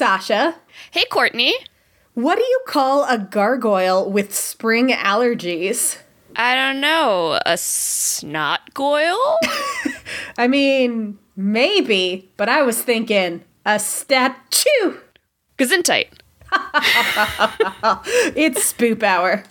[0.00, 0.54] Sasha.
[0.92, 1.52] Hey, Courtney.
[2.14, 5.98] What do you call a gargoyle with spring allergies?
[6.34, 7.38] I don't know.
[7.44, 9.36] A snot goyle?
[10.38, 14.96] I mean, maybe, but I was thinking a statue.
[15.58, 16.08] Gesundheit.
[18.34, 19.44] It's spoop hour.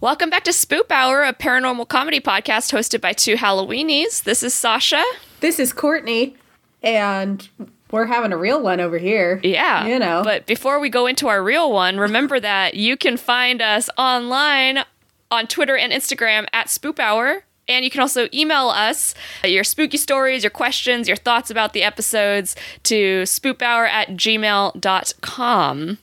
[0.00, 4.22] Welcome back to Spoop Hour, a paranormal comedy podcast hosted by two Halloweenies.
[4.22, 5.02] This is Sasha.
[5.40, 6.36] This is Courtney,
[6.84, 7.48] and
[7.90, 9.40] we're having a real one over here.
[9.42, 9.88] Yeah.
[9.88, 10.22] You know.
[10.22, 14.84] But before we go into our real one, remember that you can find us online
[15.32, 17.42] on Twitter and Instagram at Spoop Hour.
[17.66, 21.82] And you can also email us your spooky stories, your questions, your thoughts about the
[21.82, 22.54] episodes
[22.84, 25.98] to spoophour at gmail.com.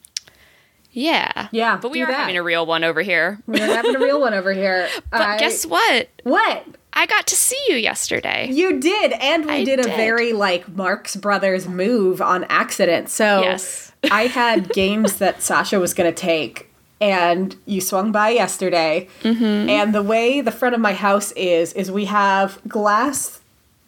[0.96, 1.50] Yeah.
[1.52, 2.14] Yeah, But we are that.
[2.16, 3.40] having a real one over here.
[3.48, 4.88] We're having a real one over here.
[5.12, 6.08] But guess what?
[6.24, 6.66] what?
[6.94, 8.50] I got to see you yesterday.
[8.50, 9.98] You did, and we I did a did.
[9.98, 13.10] very like Marx Brothers move on accident.
[13.10, 13.92] So Yes.
[14.12, 19.10] I had games that Sasha was going to take, and you swung by yesterday.
[19.24, 19.70] Mm-hmm.
[19.70, 23.42] And the way the front of my house is, is we have glass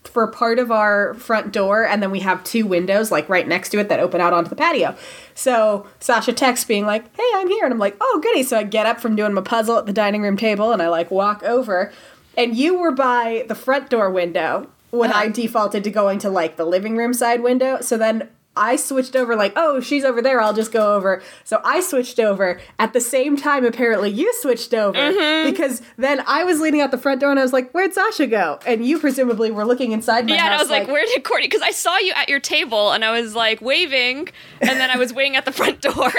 [0.07, 3.69] for part of our front door, and then we have two windows like right next
[3.69, 4.95] to it that open out onto the patio.
[5.35, 8.63] So Sasha texts being like, "Hey, I'm here," and I'm like, "Oh, goody!" So I
[8.63, 11.43] get up from doing my puzzle at the dining room table, and I like walk
[11.43, 11.91] over,
[12.35, 15.21] and you were by the front door window when uh-huh.
[15.21, 17.81] I defaulted to going to like the living room side window.
[17.81, 18.29] So then.
[18.57, 21.21] I switched over, like, oh, she's over there, I'll just go over.
[21.43, 22.59] So I switched over.
[22.79, 25.49] At the same time, apparently, you switched over Mm-hmm.
[25.51, 28.27] because then I was leaning out the front door and I was like, where'd Sasha
[28.27, 28.59] go?
[28.65, 30.45] And you presumably were looking inside my Yeah, house.
[30.51, 31.47] and I was like, where did Courtney?
[31.47, 34.29] Because I saw you at your table, and I was like waving,
[34.61, 35.93] and then I was waiting at the front door.
[36.05, 36.13] and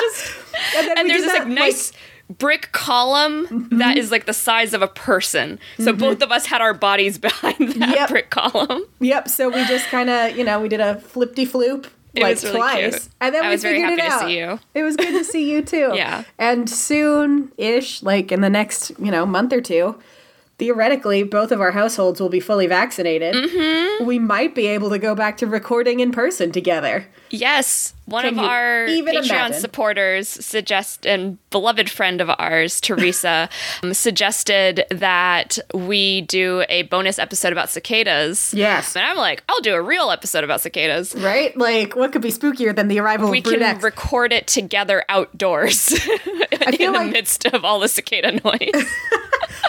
[0.00, 0.32] just,
[0.76, 1.92] And then and there's this that, like nice
[2.30, 3.98] brick column that mm-hmm.
[3.98, 5.58] is like the size of a person.
[5.78, 6.00] So mm-hmm.
[6.00, 8.08] both of us had our bodies behind that Yep.
[8.08, 8.84] brick column.
[9.00, 9.28] Yep.
[9.28, 11.86] So we just kind of, you know, we did a flipty floop
[12.16, 13.08] like really twice, cute.
[13.20, 14.28] and then I we was very figured happy it to out.
[14.28, 14.60] see you.
[14.74, 15.92] It was good to see you too.
[15.94, 16.24] Yeah.
[16.38, 19.96] And soon, ish, like in the next, you know, month or two.
[20.58, 23.34] Theoretically, both of our households will be fully vaccinated.
[23.34, 24.04] Mm-hmm.
[24.06, 27.06] We might be able to go back to recording in person together.
[27.30, 29.58] Yes, one Can of our Patreon imagine?
[29.60, 33.48] supporters suggest and beloved friend of ours, Teresa,
[33.82, 38.54] um, suggested that we do a bonus episode about cicadas.
[38.54, 38.94] Yes.
[38.94, 41.16] And I'm like, I'll do a real episode about cicadas.
[41.16, 41.56] Right?
[41.56, 43.82] Like, what could be spookier than the arrival We of can X?
[43.82, 48.86] record it together outdoors in the like- midst of all the cicada noise.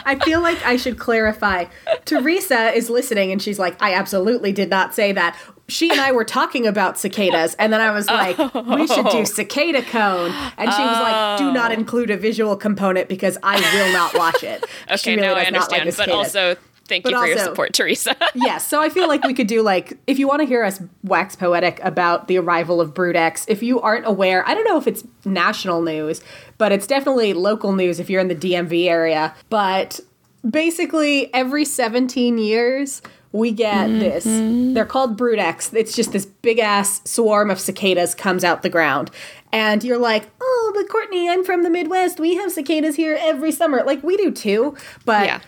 [0.05, 1.66] I feel like I should clarify.
[2.05, 5.38] Teresa is listening and she's like, I absolutely did not say that.
[5.67, 9.17] She and I were talking about cicadas, and then I was like, we should do
[9.17, 9.23] oh.
[9.23, 10.29] cicada cone.
[10.57, 11.73] And she was like, do not oh.
[11.73, 14.63] include a visual component because I will not watch it.
[14.91, 15.91] okay, really now I like understand.
[15.91, 16.55] the but also,
[16.88, 18.16] thank But you for your support, Teresa.
[18.35, 20.81] yes, so I feel like we could do like if you want to hear us
[21.03, 24.78] wax poetic about the arrival of Brood X, if you aren't aware, I don't know
[24.78, 26.22] if it's national news,
[26.57, 29.35] but it's definitely local news if you're in the DMV area.
[29.50, 30.00] But
[30.50, 33.01] basically every 17 years
[33.35, 34.00] we get mm-hmm.
[34.00, 34.24] this.
[34.74, 35.74] They're called Brood X.
[35.74, 39.12] It's just this big ass swarm of cicadas comes out the ground.
[39.51, 42.18] And you're like, oh, but Courtney, I'm from the Midwest.
[42.18, 43.84] We have cicadas here every summer.
[43.84, 44.78] Like, we do too.
[45.03, 45.40] But yeah.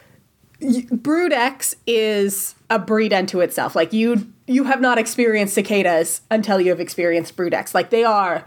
[0.91, 3.75] Brood X is a breed unto itself.
[3.75, 7.75] Like you you have not experienced cicadas until you have experienced Brood X.
[7.75, 8.45] Like they are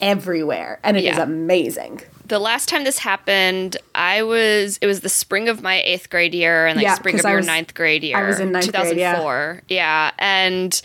[0.00, 1.22] everywhere and it is Yeah.
[1.22, 2.00] amazing.
[2.26, 6.32] the last time this happened, I was it was the spring of my eighth grade
[6.34, 8.16] year and like Yeah, spring of I your was- ninth grade year.
[8.16, 9.12] I was in ninth grade, yeah.
[9.16, 9.62] 2004.
[9.68, 10.10] Yeah.
[10.18, 10.80] And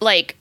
[0.00, 0.36] like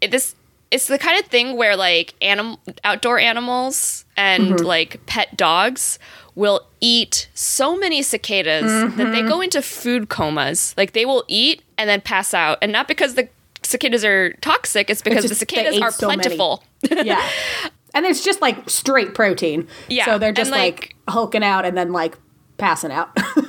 [0.00, 0.34] it, this
[0.70, 4.66] it's the kind of thing where like animal outdoor animals and Mm-hmm.
[4.66, 5.98] like pet dogs
[6.34, 9.12] will eat so many cicadas that Mm-hmm.
[9.12, 10.74] they go into food comas.
[10.76, 12.58] Like they will eat and then pass out.
[12.62, 13.28] And not because the
[13.62, 16.62] cicadas are toxic, it's because the just they cicadas are so plentiful.
[16.90, 17.28] Yeah.
[17.94, 19.66] and it's just like straight protein.
[19.88, 22.16] Yeah, So they're just like, like- hulking out and then like
[22.58, 23.10] passing out.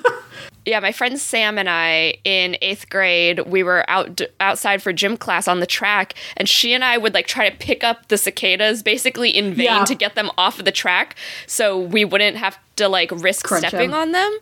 [0.65, 5.17] Yeah, my friend Sam and I in eighth grade, we were out outside for gym
[5.17, 8.17] class on the track, and she and I would like try to pick up the
[8.17, 9.85] cicadas basically in vain Yeah.
[9.85, 11.15] to get them off of the track,
[11.47, 13.95] so we wouldn't have to like risk Crunch stepping 'em.
[13.95, 14.37] on them.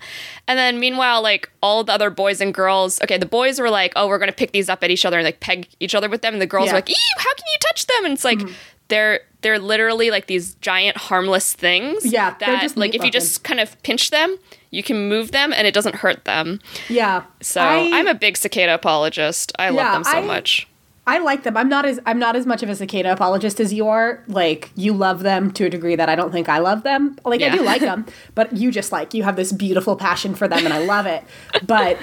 [0.47, 3.93] And then meanwhile, like all the other boys and girls, okay, the boys were like,
[3.95, 6.23] "Oh, we're gonna pick these up at each other and like peg each other with
[6.23, 6.73] them," and the girls Yeah.
[6.73, 8.39] were like, "Ew, how can you touch them?" And it's like.
[8.39, 8.53] Mm-hmm.
[8.89, 12.05] They're they're literally like these giant harmless things.
[12.05, 14.37] Yeah, that like if you just kind of pinch them,
[14.71, 16.59] you can move them and it doesn't hurt them.
[16.89, 17.23] yeah.
[17.41, 19.51] So I- am a big cicada apologist.
[19.59, 20.67] I Yeah, love them so I- much.
[21.09, 21.55] I like them.
[21.55, 24.21] I'm not as I'm not as much of a cicada apologist as you are.
[24.27, 27.17] Like you love them to a degree that I don't think I love them.
[27.23, 28.05] Like I do like them,
[28.35, 31.23] but you just like you have this beautiful passion for them and I love it.
[31.65, 31.97] But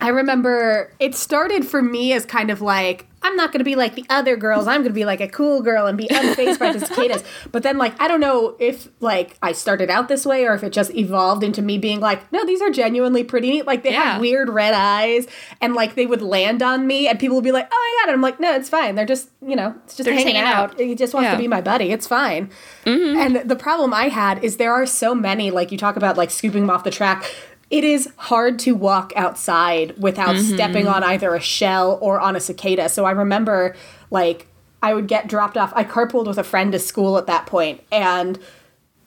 [0.00, 3.74] I remember it started for me as kind of like I'm not going to be
[3.74, 4.66] like the other girls.
[4.66, 7.22] I'm going to be like a cool girl and be unfazed by the cicadas.
[7.52, 10.62] But then like I don't know if like I started out this way or if
[10.62, 13.66] it just evolved into me being like, no, these are genuinely pretty neat.
[13.66, 14.12] Like they Yeah.
[14.12, 15.26] have weird red eyes
[15.60, 18.10] and like they would land on me and people would be like, oh my god.
[18.10, 18.94] And I'm like, no, it's fine.
[18.94, 20.72] They're just you know, it's just They're hanging, hanging out.
[20.72, 20.80] out.
[20.80, 21.32] He just wants Yeah.
[21.32, 21.92] to be my buddy.
[21.92, 22.50] It's fine.
[22.84, 23.18] Mm-hmm.
[23.18, 26.30] And the problem I had is there are so many, like you talk about like
[26.30, 27.24] scooping them off the track.
[27.68, 30.54] It is hard to walk outside without mm-hmm.
[30.54, 32.88] stepping on either a shell or on a cicada.
[32.88, 33.74] So I remember
[34.10, 34.46] like
[34.82, 35.72] I would get dropped off.
[35.74, 38.38] I carpooled with a friend to school at that point, and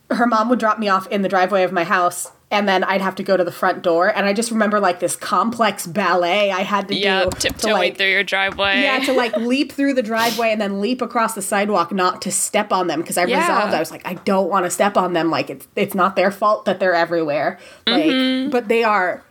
[0.09, 3.01] her mom would drop me off in the driveway of my house and then I'd
[3.01, 6.51] have to go to the front door and I just remember like this complex ballet
[6.51, 8.81] I had to Yeah, do to tiptoeing like through your driveway.
[8.81, 12.31] yeah, to like leap through the driveway and then leap across the sidewalk, not to
[12.31, 13.41] step on them because I Yeah.
[13.41, 13.73] resolved.
[13.73, 15.29] I was like, I don't want to step on them.
[15.29, 17.59] Like it's it's not their fault that they're everywhere.
[17.85, 18.49] Like, Mm-hmm.
[18.49, 19.23] but they are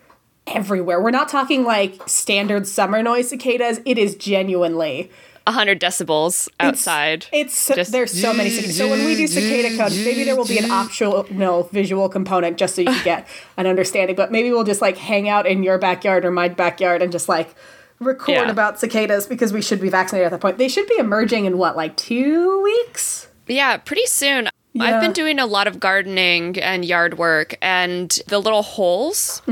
[0.46, 1.00] everywhere.
[1.00, 3.80] We're not talking like standard summer noise cicadas.
[3.84, 5.10] It is genuinely
[5.48, 7.26] 100 decibels outside.
[7.32, 8.76] It's so, Just- there's so many cicadas.
[8.76, 12.56] So when we do cicada codes, maybe there will be an optional no visual component
[12.58, 14.14] just so you can get an understanding.
[14.16, 17.28] But maybe we'll just like hang out in your backyard or my backyard and just
[17.28, 17.54] like
[18.00, 18.50] record Yeah.
[18.50, 20.58] about cicadas because we should be vaccinated at that point.
[20.58, 23.28] They should be emerging in what like two weeks.
[23.46, 24.48] yeah, pretty soon.
[24.78, 24.84] Yeah.
[24.96, 29.42] I've been doing a lot of gardening and yard work, and the little holes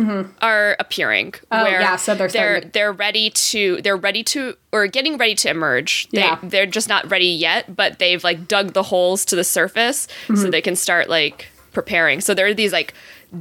[0.41, 1.33] are appearing.
[1.33, 1.47] Mm-hmm.
[1.51, 5.35] Oh, yeah, so they're they're to- they're ready to they're ready to or getting ready
[5.37, 6.09] to emerge.
[6.11, 6.39] They Yeah.
[6.43, 10.37] they're just not ready yet, but they've like dug the holes to the surface Mm-hmm.
[10.37, 12.21] so they can start like preparing.
[12.21, 12.95] So there are these like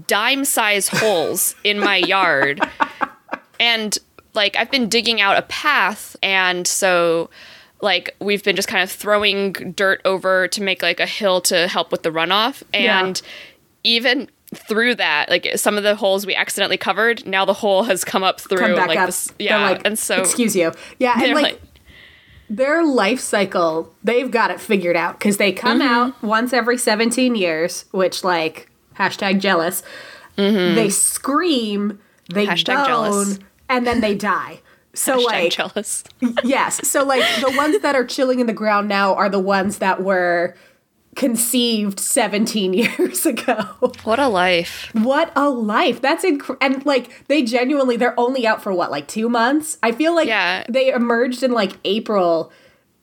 [0.08, 2.60] dime size holes in my yard,
[3.60, 3.98] and
[4.34, 7.30] like I've been digging out a path, and so
[7.86, 11.68] like we've been just kind of throwing dirt over to make like a hill to
[11.70, 13.06] help with the runoff, Yeah.
[13.06, 13.22] and
[13.86, 18.04] even through that, like some of the holes we accidentally covered, now the hole has
[18.04, 19.06] come up through Come back like up.
[19.08, 20.72] this, yeah, like, and so excuse you.
[21.00, 21.62] Yeah, and like, like,
[22.50, 25.88] their life cycle, they've got it figured out because they come Mm-hmm.
[25.90, 29.82] out once every 17 years, which, like, hashtag jealous.
[30.36, 32.00] They scream,
[32.34, 32.54] they Mm-hmm.
[32.54, 33.40] Hashtag bone, jealous.
[33.68, 34.62] and then they die.
[34.96, 36.04] So, hashtag like, jealous.
[36.44, 36.88] yes.
[36.88, 40.02] So, like, the ones that are chilling in the ground now are the ones that
[40.04, 40.56] were
[41.16, 43.56] conceived 17 years ago.
[44.04, 44.90] What a life.
[44.94, 46.02] What a life.
[46.02, 49.78] That's inc- and like they genuinely they're only out for what like 2 months.
[49.82, 50.66] I feel like Yeah.
[50.68, 52.52] they emerged in like April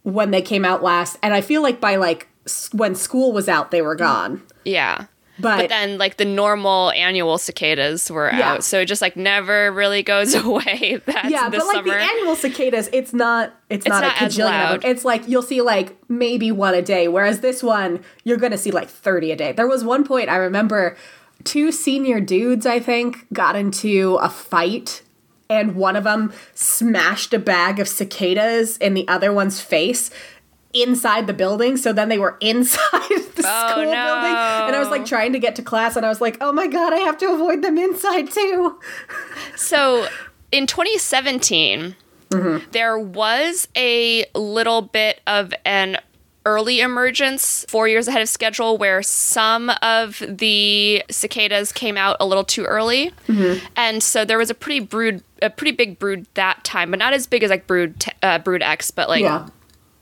[0.03, 3.49] when they came out last and I feel like by like s- when school was
[3.49, 4.43] out they were gone.
[4.65, 5.07] Yeah.
[5.39, 8.53] But, But then, like the normal annual cicadas were Yeah.
[8.53, 11.01] out, so it just like never really goes away.
[11.07, 11.89] That's yeah, but like summer.
[11.91, 14.91] the annual cicadas, it's not it's, not, not a cajillion of them.
[14.91, 18.71] It's like you'll see like maybe one a day, whereas this one you're gonna see
[18.71, 19.53] like thirty a day.
[19.53, 20.97] There was one point I remember
[21.45, 25.03] two senior dudes I think got into a fight.
[25.51, 30.11] And one of them smashed a bag of cicadas in the other one's face
[30.73, 31.77] inside the building.
[31.77, 33.97] So then they were inside the Oh, school building.
[33.97, 36.67] And I was like trying to get to class, and I was like, oh my
[36.67, 38.79] God, I have to avoid them inside too.
[39.57, 40.07] So
[40.51, 41.97] in 2017,
[42.31, 42.71] Mm-hmm.
[42.71, 45.99] there was a little bit of an
[46.47, 52.27] early emergence four years ahead of schedule where some of the cicadas came out a
[52.27, 53.63] little too early Mm-hmm.
[53.77, 57.13] and so there was a pretty brood a pretty big brood that time but not
[57.13, 59.47] as big as like brood t- uh, brood x but like Yeah.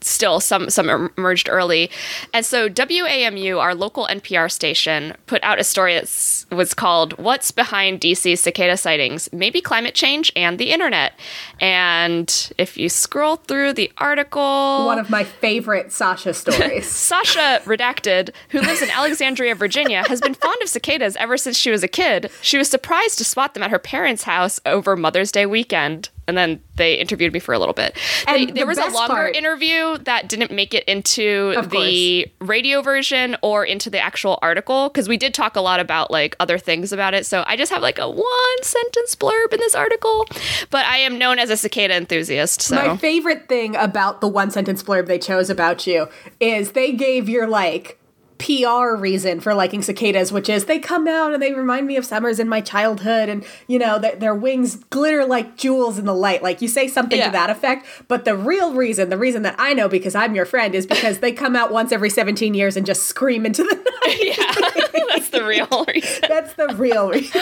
[0.01, 1.89] Still some some er, emerged early
[2.33, 7.51] and so wamu our local npr station put out a story that was called what's
[7.51, 11.13] behind dc cicada sightings maybe climate change and the internet
[11.59, 16.87] and if you scroll through the article One of my favorite Sasha stories.
[16.91, 21.71] Sasha, redacted, who lives in Alexandria, Virginia, has been fond of cicadas ever since she
[21.71, 22.29] was a kid.
[22.41, 26.09] She was surprised to spot them at her parents' house over Mother's Day weekend.
[26.27, 27.97] And then they interviewed me for a little bit.
[28.25, 32.81] They- the there was a longer part- interview that didn't make it into the radio
[32.81, 36.57] version or into the actual article because we did talk a lot about like other
[36.57, 37.25] things about it.
[37.25, 40.25] So I just have like a one sentence blurb in this article,
[40.69, 42.61] but I am known as a cicada enthusiast.
[42.61, 46.07] So My favorite thing about the one sentence blurb they chose about you
[46.39, 47.97] is they gave your like
[48.41, 52.05] PR reason for liking cicadas, which is they come out and they remind me of
[52.05, 56.13] summers in my childhood, and you know th- their wings glitter like jewels in the
[56.15, 56.41] light.
[56.41, 57.27] Like you say something Yeah.
[57.27, 60.45] to that effect, but the real reason, the reason that I know because I'm your
[60.45, 63.75] friend, is because they come out once every 17 years and just scream into the
[64.05, 64.19] night.
[64.21, 66.23] yeah, that's the real reason.
[66.27, 67.41] That's the real reason.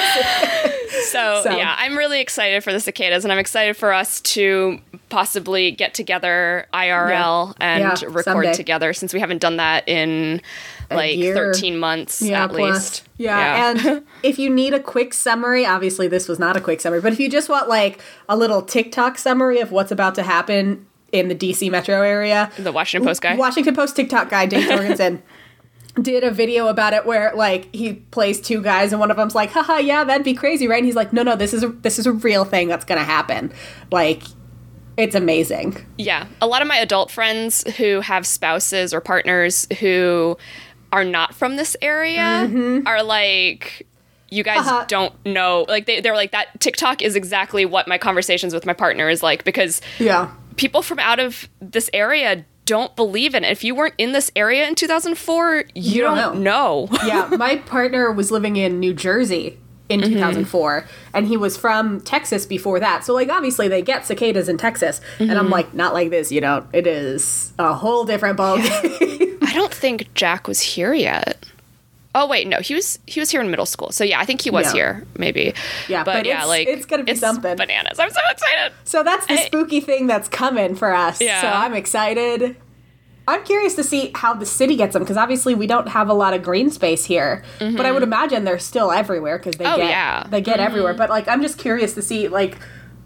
[1.11, 4.79] So, So- yeah, I'm really excited for the cicadas, and I'm excited for us to
[5.09, 8.53] possibly get together IRL and Yeah, record someday.
[8.53, 10.41] together since we haven't done that in
[10.91, 11.33] like year.
[11.33, 12.59] 13 months at plus.
[12.59, 13.09] least.
[13.17, 13.71] Yeah.
[13.71, 17.11] and if you need a quick summary, obviously this was not a quick summary, but
[17.13, 21.27] if you just want like a little TikTok summary of what's about to happen in
[21.27, 23.35] the DC metro area, the Washington Post guy.
[23.35, 25.23] Washington Post TikTok guy, Dave Jorgensen.
[25.99, 29.33] Did a video about it where like he plays two guys and one of them's
[29.35, 30.77] like, haha, yeah, that'd be crazy, right?
[30.77, 33.03] And he's like, no, no, this is a this is a real thing that's gonna
[33.03, 33.51] happen.
[33.91, 34.21] Like,
[34.99, 35.77] it's amazing.
[35.97, 36.27] Yeah.
[36.41, 40.37] A lot of my adult friends who have spouses or partners who
[40.91, 42.85] are not from this area mm-hmm.
[42.85, 43.87] are like,
[44.29, 44.85] you guys Haha.
[44.85, 45.65] don't know.
[45.69, 49.23] Like, they, they're like, that TikTok is exactly what my conversations with my partner is
[49.23, 50.31] like because Yeah.
[50.57, 53.51] people from out of this area don't believe in it.
[53.51, 56.89] If you weren't in this area in 2004, you, don't don't, know.
[57.05, 59.57] yeah, my partner was living in New Jersey
[59.89, 60.13] in mm-hmm.
[60.13, 63.03] 2004 and he was from Texas before that.
[63.03, 65.51] So like obviously they get cicadas in Texas and I'm mm-hmm.
[65.53, 66.65] like not like this, you know.
[66.71, 69.37] It is a whole different ballgame.
[69.41, 71.43] I don't think Jack was here yet.
[72.15, 73.91] Oh wait, no, he was he was here in middle school.
[73.91, 74.73] So yeah, I think he was Yeah.
[74.73, 75.53] here, maybe.
[75.87, 77.55] Yeah, but, but yeah, it's- like it's gonna be something.
[77.55, 77.99] Bananas!
[77.99, 78.73] I'm so excited.
[78.83, 81.21] so that's the I- spooky thing that's coming for us.
[81.21, 81.41] Yeah.
[81.41, 82.55] So I'm excited.
[83.29, 86.13] I'm curious to see how the city gets them because obviously we don't have a
[86.13, 89.73] lot of green space here, but I would imagine they're still everywhere because they Mm-hmm.
[89.73, 90.27] Oh, get yeah.
[90.29, 90.93] they get everywhere.
[90.93, 92.57] But like I'm just curious to see like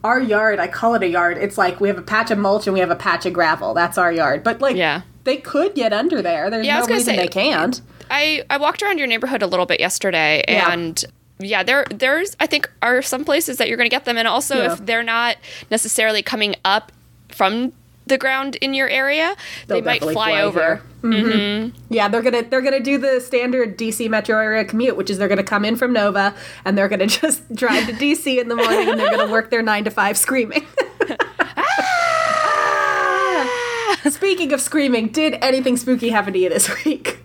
[0.03, 0.60] our yard.
[0.60, 1.38] I call it a yard.
[1.38, 3.74] It's like we have a patch of mulch and we have a patch of gravel.
[3.74, 4.44] That's our yard.
[4.44, 5.01] But like Yeah.
[5.24, 6.50] they could get under there.
[6.50, 7.82] There's Yeah, I no reason say- they can't.
[8.12, 10.72] I I walked around your neighborhood a little bit yesterday, Yeah.
[10.72, 11.03] and
[11.39, 14.27] yeah, there there's I think are some places that you're going to get them, and
[14.27, 14.74] also Yeah.
[14.74, 15.38] if they're not
[15.72, 16.92] necessarily coming up
[17.30, 17.72] from
[18.06, 19.36] the ground in your area,
[19.68, 20.60] They'll they might fly, fly over.
[20.60, 20.82] here.
[21.04, 21.30] Mm-hmm.
[21.32, 21.94] Mm-hmm.
[21.94, 25.28] Yeah, they're gonna they're gonna do the standard DC metro area commute, which is they're
[25.28, 26.34] gonna come in from Nova
[26.66, 29.62] and they're gonna just drive to DC in the morning and they're gonna work their
[29.62, 30.66] nine to five screaming.
[34.10, 37.20] Speaking of screaming, did anything spooky happen to you this week?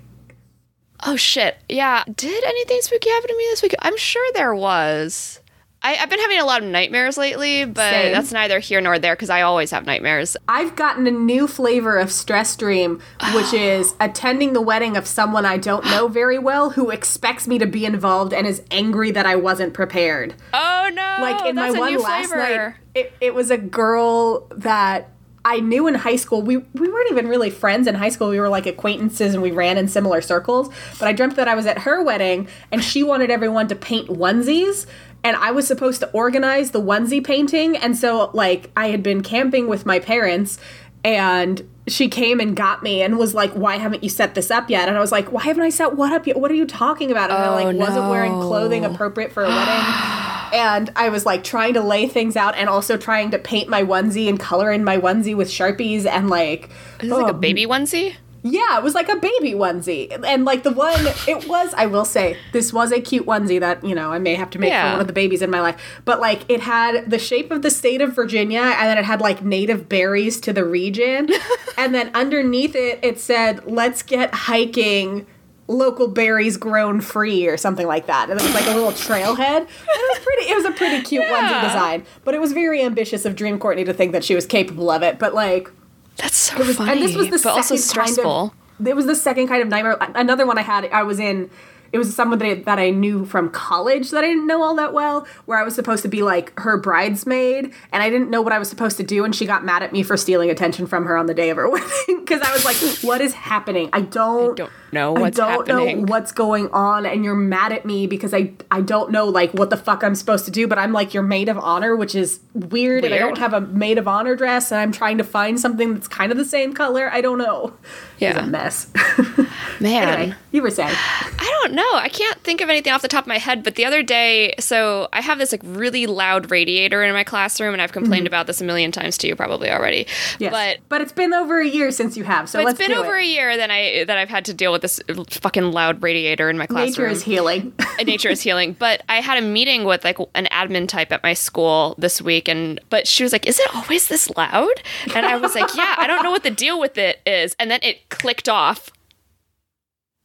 [1.04, 1.58] Oh shit!
[1.68, 3.74] Yeah, did anything spooky happen to me this week?
[3.80, 5.40] I'm sure there was.
[5.82, 8.12] I, I've been having a lot of nightmares lately, but Same.
[8.12, 10.36] that's neither here nor there because I always have nightmares.
[10.48, 13.00] I've gotten a new flavor of stress dream,
[13.34, 17.58] which is attending the wedding of someone I don't know very well who expects me
[17.58, 20.34] to be involved and is angry that I wasn't prepared.
[20.52, 21.08] Oh no!
[21.20, 22.36] like in my one last flavor.
[22.36, 25.10] night it, it was a girl that
[25.44, 28.40] i knew in high school we, we weren't even really friends in high school we
[28.40, 30.68] were like acquaintances and we ran in similar circles
[30.98, 34.08] but i dreamt that i was at her wedding and she wanted everyone to paint
[34.08, 34.86] onesies
[35.24, 39.22] and i was supposed to organize the onesie painting and so like i had been
[39.22, 40.58] camping with my parents
[41.04, 44.68] and she came and got me and was like, "Why haven't you set this up
[44.68, 46.38] yet?" And I was like, "Why haven't I set what up yet?
[46.38, 49.48] What are you talking about?" And I like Oh, wasn't wearing clothing appropriate for a
[49.48, 50.18] wedding
[50.52, 53.82] and I was like trying to lay things out and also trying to paint my
[53.82, 56.70] onesie and color in my onesie with sharpies and like
[57.00, 58.16] Is this like a oh, baby onesie?
[58.42, 60.08] Yeah, it was like a baby onesie.
[60.24, 60.94] And like the one
[61.26, 64.34] it was I will say this was a cute onesie that, you know, I may
[64.36, 64.90] have to make Yeah.
[64.90, 65.76] for one of the babies in my life.
[66.04, 69.20] But like it had the shape of the state of Virginia and then it had
[69.20, 71.28] like native berries to the region.
[71.78, 75.26] and then underneath it it said let's get hiking
[75.70, 78.30] local berries grown free or something like that.
[78.30, 79.62] And it was like a little trailhead.
[79.62, 79.68] It
[80.16, 82.04] was pretty it was a pretty cute onesie design.
[82.24, 85.02] But it was very ambitious of Dream Courtney to think that she was capable of
[85.02, 85.18] it.
[85.18, 85.70] But like
[86.18, 88.50] That's so was, funny, and this was the but also stressful.
[88.50, 89.96] Kind of, it was the second kind of nightmare.
[90.00, 91.50] Another one I had, I was in.
[91.90, 94.74] It was someone that I, that I knew from college that I didn't know all
[94.74, 98.42] that well, where I was supposed to be like her bridesmaid, and I didn't know
[98.42, 100.86] what I was supposed to do, and she got mad at me for stealing attention
[100.86, 103.88] from her on the day of her wedding because I was like, "What is happening?
[103.94, 105.98] I don't, don't- know what's I don't happening.
[105.98, 109.52] know what's going on and you're mad at me because I I don't know like
[109.52, 112.14] what the fuck I'm supposed to do but I'm like your maid of honor which
[112.14, 115.24] is weird, and I don't have a maid of honor dress and I'm trying to
[115.24, 117.74] find something that's kind of the same color I don't know
[118.14, 118.44] it's Yeah.
[118.44, 118.90] a mess
[119.80, 120.08] Man.
[120.08, 121.90] anyway you were saying I don't know.
[121.94, 124.54] I can't think of anything off the top of my head, but the other day,
[124.58, 128.46] so I have this like really loud radiator in my classroom, and I've complained about
[128.46, 130.04] this a million times to you probably already.
[130.04, 130.44] Mm-hmm.
[130.44, 133.16] yes But but it's been over a year since you have so it's been over
[133.16, 133.24] it.
[133.24, 136.56] a year that I that I've had to deal with this fucking loud radiator in
[136.56, 136.88] my classroom.
[136.88, 137.74] nature is healing
[138.04, 138.74] nature is healing.
[138.78, 142.48] But I had a meeting with like an admin type at my school this week,
[142.48, 144.82] and but she was like, "Is it always this loud?"
[145.14, 147.70] And I was like, "Yeah, I don't know what the deal with it is." And
[147.70, 148.90] then it clicked off,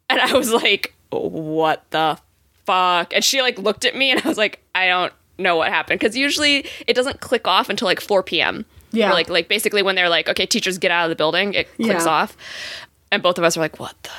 [0.10, 2.18] and I was like, "What the
[2.66, 5.70] fuck?" And she like looked at me, and I was like, "I don't know what
[5.70, 8.66] happened," because usually it doesn't click off until like 4 p.m.
[8.92, 9.10] Yeah.
[9.10, 11.68] Or, like like basically when they're like, "Okay, teachers get out of the building," it
[11.78, 12.12] clicks Yeah.
[12.12, 12.38] off,
[13.12, 14.10] and both of us are like, "What the."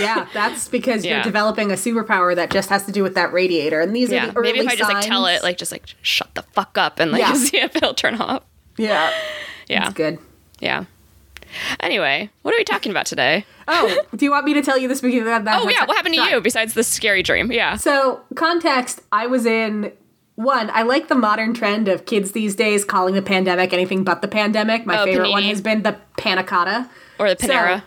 [0.00, 1.14] yeah that's because Yeah.
[1.16, 4.26] you're developing a superpower that just has to do with that radiator and these are
[4.26, 6.76] the early maybe if I just like tell it, like just like shut the fuck
[6.76, 7.34] up and like Yeah.
[7.34, 8.42] see if it'll turn off.
[8.76, 9.12] yeah
[9.68, 10.18] Yeah, it's good
[10.58, 10.86] yeah.
[11.80, 13.44] Anyway, what are we talking about today?
[13.68, 15.96] oh do you want me to tell you this because that, that Oh yeah, what
[15.96, 17.50] happened to you besides this scary dream?
[17.52, 17.76] Yeah.
[17.76, 19.92] So, context I was in
[20.36, 24.22] one, I like the modern trend of kids these days calling the pandemic anything but
[24.22, 24.86] the pandemic.
[24.86, 26.88] My Oh, favorite one has been the panna cotta.
[27.18, 27.82] Or the So- Panera.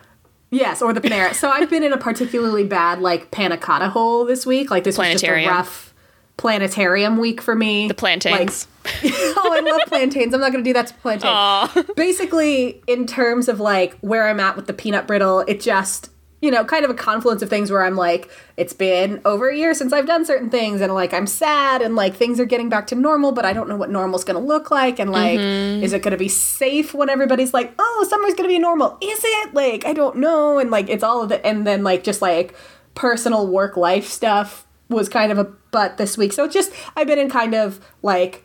[0.50, 1.34] yes, or the Panera.
[1.34, 4.70] so, I've been in a particularly bad, like, panna cotta hole this week.
[4.70, 5.93] Like, this was just a rough
[6.36, 7.88] planetarium week for me.
[7.88, 8.66] the plantains.
[8.86, 10.34] oh, I love plantains.
[10.34, 11.24] I'm not going to do that to plantains.
[11.32, 11.84] Aw.
[11.96, 16.10] Basically, in terms of like where I'm at with the peanut brittle, it just,
[16.42, 19.56] you know, kind of a confluence of things where I'm like, it's been over a
[19.56, 22.68] year since I've done certain things, and like I'm sad, and like things are getting
[22.68, 25.38] back to normal, but I don't know what normal's going to look like, and like,
[25.38, 25.82] mm-hmm.
[25.82, 28.98] is it going to be safe when everybody's like, oh, summer's going to be normal?
[29.00, 29.54] Is it?
[29.54, 32.54] Like, I don't know, and like, it's all of it, and then like just like
[32.94, 36.32] personal work life stuff was kind of a butt this week.
[36.32, 38.44] So just I've been in kind of like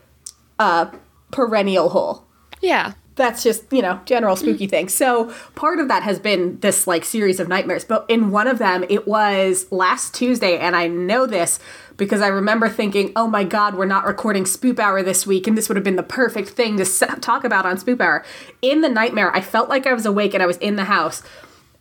[0.58, 0.92] a
[1.32, 2.26] perennial hole.
[2.62, 2.94] yeah.
[3.16, 4.40] That's just, you know, general mm.
[4.40, 4.88] spooky thing.
[4.88, 7.84] So part of that has been this like series of nightmares.
[7.84, 11.60] But in one of them, it was last Tuesday, and I know this
[11.98, 15.58] because I remember thinking, oh my God, we're not recording Spoop Hour this week, and
[15.58, 18.24] this would have been the perfect thing to s- talk about on Spoop Hour.
[18.62, 21.22] In the nightmare, I felt like I was awake and I was in the house.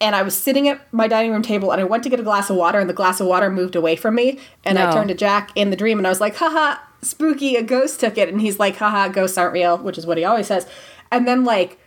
[0.01, 2.23] And I was sitting at my dining room table and I went to get a
[2.23, 4.39] glass of water and the glass of water moved away from me.
[4.65, 7.63] And I turned to Jack in the dream and I was like, haha, spooky, a
[7.63, 8.29] ghost took it.
[8.29, 10.69] And he's like, haha, ghosts aren't real, which is what he always says.
[11.11, 11.79] And then, like,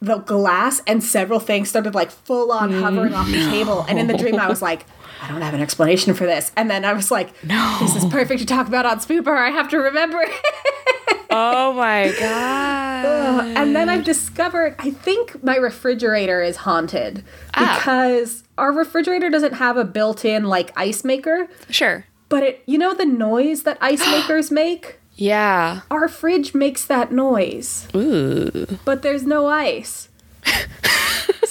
[0.00, 2.82] the glass and several things started like full on mm.
[2.82, 3.84] hovering off the table.
[3.88, 4.84] And in the dream, I was like,
[5.22, 6.52] I don't have an explanation for this.
[6.56, 7.76] And then I was like, no.
[7.80, 9.36] this is perfect to talk about on Spoop Hour.
[9.36, 10.22] I have to remember
[11.30, 13.46] Oh my god.
[13.56, 17.24] and then I've discovered I think my refrigerator is haunted
[17.54, 17.76] Ah.
[17.78, 22.04] because our refrigerator doesn't have a built-in like ice maker, Sure.
[22.28, 24.98] but it you know the noise that ice makers make?
[25.14, 25.80] Yeah.
[25.90, 28.78] Our fridge makes that noise, Ooh.
[28.84, 30.08] but there's no ice.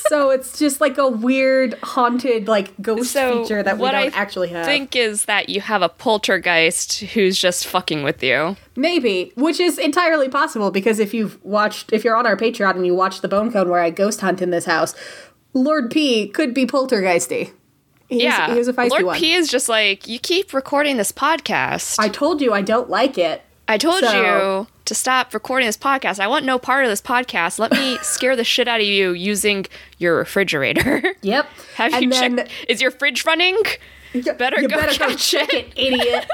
[0.08, 4.06] so it's just like a weird haunted like ghost So feature that we don't I
[4.08, 4.66] actually have.
[4.66, 8.56] think is that you have a poltergeist who's just fucking with you.
[8.76, 12.86] Maybe, which is entirely possible because if you've watched, if you're on our Patreon and
[12.86, 14.94] you watch the Bone Cone where I ghost hunt in this house,
[15.54, 17.52] Lord P could be poltergeisty.
[18.08, 18.52] He's, yeah.
[18.52, 19.18] he was a feisty Lord one.
[19.18, 21.96] P is just like, you keep recording this podcast.
[21.98, 23.42] I told you I don't like it.
[23.68, 24.22] I told So-
[24.62, 26.20] you to stop recording this podcast.
[26.20, 27.60] I want no part of this podcast.
[27.60, 29.66] Let me scare the shit out of you using
[29.98, 31.04] your refrigerator.
[31.22, 31.48] Yep.
[31.76, 32.52] Have and you then, checked?
[32.70, 33.58] Is your fridge running?
[34.16, 36.26] You better you go better go catch check it, idiot.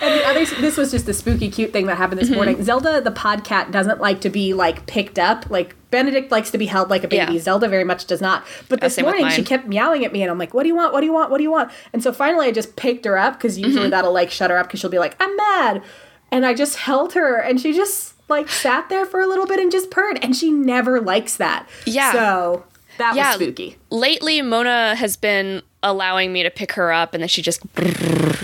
[0.00, 2.34] and the other, this was just a spooky, cute thing that happened this Mm-hmm.
[2.36, 2.62] morning.
[2.64, 5.48] Zelda, the podcat, doesn't like to be like picked up.
[5.50, 7.34] Like Benedict likes to be held like a baby.
[7.34, 7.38] Yeah.
[7.38, 8.44] Zelda very much does not.
[8.68, 10.92] But this morning, she kept meowing at me, and I'm like, "What do you want?
[10.92, 11.30] What do you want?
[11.30, 13.90] What do you want?" And so finally, I just picked her up because usually Mm-hmm.
[13.90, 15.82] that'll like shut her up because she'll be like, "I'm mad,"
[16.30, 19.60] and I just held her, and she just like sat there for a little bit
[19.60, 21.68] and just purred, and she never likes that.
[21.84, 22.12] Yeah.
[22.12, 22.64] So
[22.98, 23.28] that Yeah.
[23.28, 23.76] was spooky.
[23.90, 27.60] Lately, Mona has been allowing me to pick her up, and then she just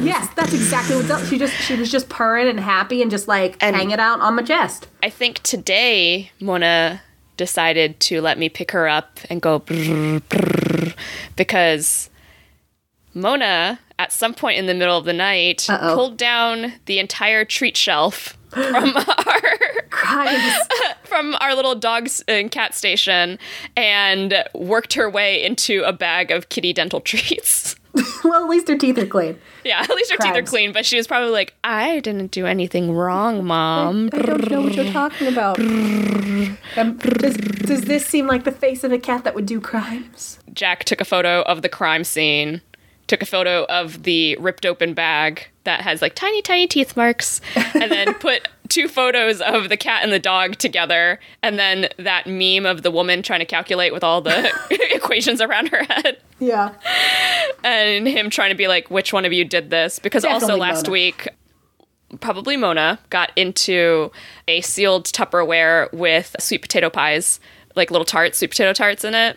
[0.00, 1.24] Yes, that's exactly what's up.
[1.28, 4.34] She just she was just purring and happy and just like And- hanging out on
[4.36, 4.86] my chest.
[5.02, 7.02] I think today Mona
[7.36, 9.60] decided to let me pick her up and go
[11.36, 12.10] because
[13.14, 15.94] Mona, at some point in the middle of the night, Uh-oh.
[15.94, 19.42] pulled down the entire treat shelf from our
[20.02, 20.72] Christ.
[21.04, 23.38] from our little dogs and cat station
[23.76, 27.76] and worked her way into a bag of kitty dental treats.
[28.24, 29.38] well, at least her teeth are clean.
[29.64, 32.46] Yeah, at least her teeth are clean, but she was probably like, I didn't do
[32.46, 34.08] anything wrong, mom.
[34.12, 35.58] I don't know what you're talking about.
[35.58, 40.38] Um, does, does this seem like the face of a cat that would do crimes?
[40.54, 42.62] Jack took a photo of the crime scene,
[43.06, 47.40] took a photo of the ripped open bag that has like tiny, tiny teeth marks,
[47.74, 52.26] and then put two photos of the cat and the dog together, and then that
[52.26, 54.50] meme of the woman trying to calculate with all the
[54.94, 56.18] equations around her head.
[56.38, 56.74] Yeah.
[57.62, 59.98] and him trying to be like, which one of you did this?
[59.98, 60.92] Because also last Mona.
[60.92, 61.28] week,
[62.20, 64.10] probably Mona got into
[64.48, 67.40] a sealed Tupperware with sweet potato pies,
[67.76, 69.36] like little tarts, sweet potato tarts in it,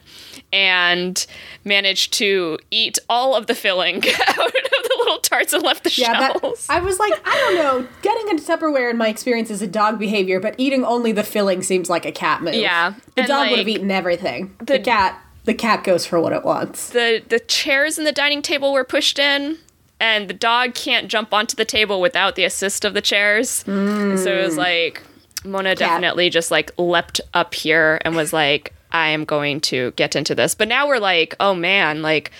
[0.55, 1.27] and
[1.65, 5.91] managed to eat all of the filling out of the little tarts and left the
[5.97, 6.65] Yeah, that, shells.
[6.69, 7.87] I was like, I don't know.
[8.01, 11.61] Getting into Tupperware in my experience is a dog behavior, but eating only the filling
[11.61, 12.53] seems like a cat move.
[12.53, 14.55] Yeah, The dog would have eaten everything.
[14.59, 16.89] The, the- cat the cat goes for what it wants.
[16.89, 19.59] the the chairs in the dining table were pushed in
[19.99, 24.17] and the dog can't jump onto the table without the assist of the chairs and
[24.17, 24.57] so it was mm.
[24.57, 25.03] like
[25.43, 30.15] mona definitely just like leapt up here and was like i am going to get
[30.15, 32.31] into this but now we're like oh man like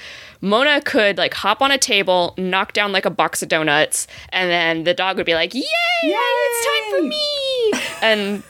[0.41, 4.51] Mona could like hop on a table, knock down like a box of donuts, and
[4.51, 5.63] then the dog would be like, "Yay!
[6.03, 8.43] It's time for me!" And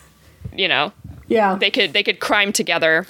[0.60, 0.92] you know,
[1.28, 1.56] Yeah.
[1.56, 3.06] they could they could crime together.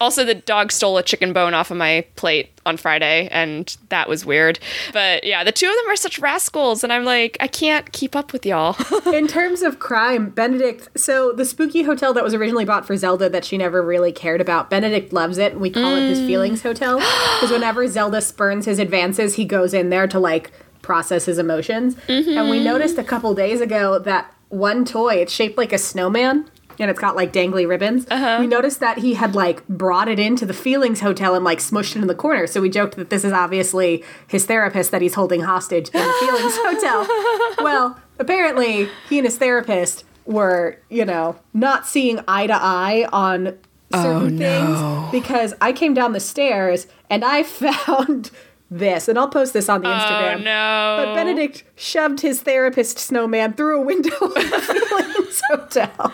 [0.00, 4.08] Also, the dog stole a chicken bone off of my plate on Friday, and that
[4.08, 4.58] was weird.
[4.92, 8.16] But yeah, the two of them are such rascals, and I'm like, I can't keep
[8.16, 8.76] up with y'all.
[9.12, 13.28] In terms of crime, Benedict, so the spooky hotel that was originally bought for Zelda
[13.28, 16.26] that she never really cared about, Benedict loves it, and we call it his mm.
[16.26, 16.98] feelings hotel.
[16.98, 20.50] Because whenever Zelda spurns his advances, he goes in there to like
[20.82, 21.96] process his emotions.
[22.08, 22.64] And we mm-hmm.
[22.64, 26.50] noticed a couple days ago that one toy, it's shaped like a snowman.
[26.80, 28.06] And it's got like dangly ribbons.
[28.10, 28.38] Uh-huh.
[28.40, 31.94] We noticed that he had like brought it into the Feelings Hotel and like smushed
[31.94, 32.46] it in the corner.
[32.46, 36.14] So we joked that this is obviously his therapist that he's holding hostage in the
[36.20, 37.06] Feelings Hotel.
[37.62, 43.58] Well, apparently he and his therapist were, you know, not seeing eye to eye on
[43.92, 47.42] oh, certain things because I came down the stairs and I
[47.86, 48.30] found
[48.70, 50.36] this, and I'll post this on the Instagram.
[50.36, 50.44] oh Instagram.
[50.44, 51.04] no!
[51.06, 54.40] But Benedict shoved his therapist snowman through a window of the
[54.90, 56.12] Feelings Hotel.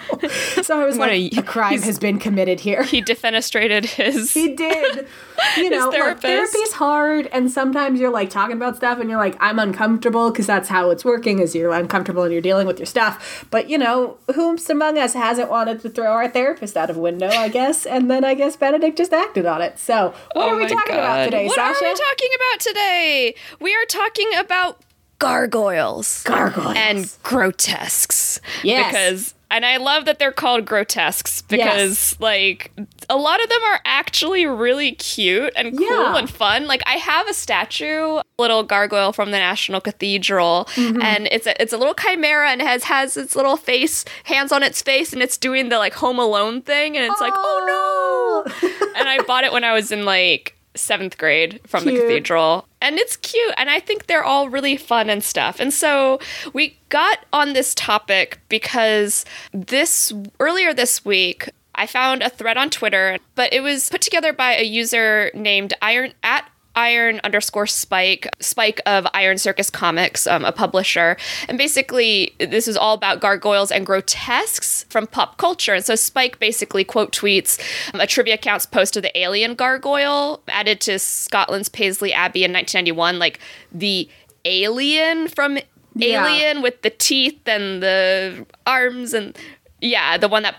[0.62, 2.83] So I was What like, a- a crime has been committed here.
[2.83, 4.33] he defenestrated his.
[4.33, 5.07] He did.
[5.59, 6.23] You know, like, therapist.
[6.23, 10.47] therapy's hard, and sometimes you're like talking about stuff, and you're like, I'm uncomfortable because
[10.47, 11.40] that's how it's working.
[11.40, 13.47] Is you're uncomfortable and you're dealing with your stuff.
[13.51, 17.01] But you know, whomst among us hasn't wanted to throw our therapist out of a
[17.01, 17.29] window?
[17.29, 19.79] I guess, and then I guess Benedict just acted on it.
[19.79, 21.25] So what Oh are we talking about God.
[21.27, 21.85] today, what Sasha?
[21.85, 23.35] are we talking about today?
[23.61, 24.80] We are talking about
[25.18, 26.22] gargoyles.
[26.24, 26.76] Gargoyles.
[26.76, 28.40] and grotesques.
[28.62, 28.92] Yes.
[28.92, 32.72] Because and I love that they're called grotesques because like
[33.09, 36.16] a lot of them are actually really cute and cool Yeah.
[36.18, 36.66] and fun.
[36.66, 41.00] Like I have a statue, little gargoyle from the National Cathedral, Mm-hmm.
[41.00, 44.64] and it's a it's a little chimera and has has its little face, hands on
[44.64, 48.88] its face, and it's doing the like Home Alone thing, and it's like, oh no!
[48.96, 52.67] and I bought it when I was in like seventh grade from the cathedral.
[52.81, 53.55] And it's cute.
[53.57, 55.61] And I think they're all really fun and stuff.
[55.61, 56.21] And so
[56.53, 62.71] we got on this topic because this earlier this week, I found a thread on
[62.71, 68.29] Twitter, but it was put together by a user named Iron at Iron underscore Spike,
[68.39, 71.17] Spike of Iron Circus Comics, um, a publisher.
[71.49, 75.75] And basically, this is all about gargoyles and grotesques from pop culture.
[75.75, 77.59] And so Spike basically quote tweets
[77.95, 82.53] um, a trivia accounts post of the alien gargoyle added to Scotland's Paisley Abbey in
[82.53, 83.41] 1991, like
[83.73, 84.09] the
[84.45, 85.59] alien from
[85.95, 86.27] Yeah.
[86.27, 89.37] Alien with the teeth and the arms and
[89.81, 90.57] yeah, the one that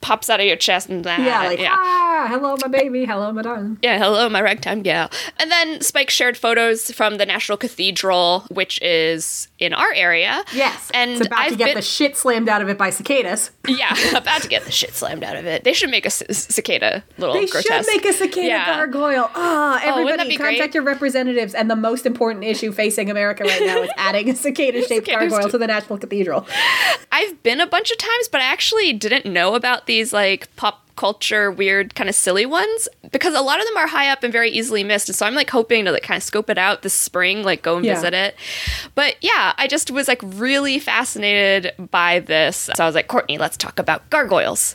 [0.00, 1.20] pops out of your chest and that.
[1.20, 1.74] yeah, like yeah.
[1.76, 3.78] ah, hello, my baby, hello, my darling.
[3.82, 5.10] Yeah, hello, my ragtime gal.
[5.38, 10.42] And then Spike shared photos from the National Cathedral, which is in our area.
[10.54, 12.90] Yes, and it's about I've to get been, the shit slammed out of it by
[12.90, 13.50] cicadas.
[13.68, 15.64] yeah, about to get the shit slammed out of it.
[15.64, 17.68] They should make a c- cicada little They grotesque.
[17.68, 18.66] should make a cicada Yeah.
[18.76, 19.30] gargoyle.
[19.34, 20.74] Ah, wouldn't everybody, be contact great?
[20.74, 21.54] your representatives.
[21.54, 25.46] And the most important issue facing America right now is adding a cicada-shaped Cicadas gargoyle
[25.48, 26.46] to- to the National Cathedral.
[27.12, 30.86] I've been a bunch of times, but I actually didn't know about these like pop
[30.96, 34.30] culture weird kind of silly ones because a lot of them are high up and
[34.32, 36.82] very easily missed and so i'm like hoping to like kind of scope it out
[36.82, 37.94] this spring like go and Yeah.
[37.94, 38.34] visit it.
[38.94, 42.68] But yeah i just was like really fascinated by this.
[42.76, 44.74] So i was like courtney let's talk about gargoyles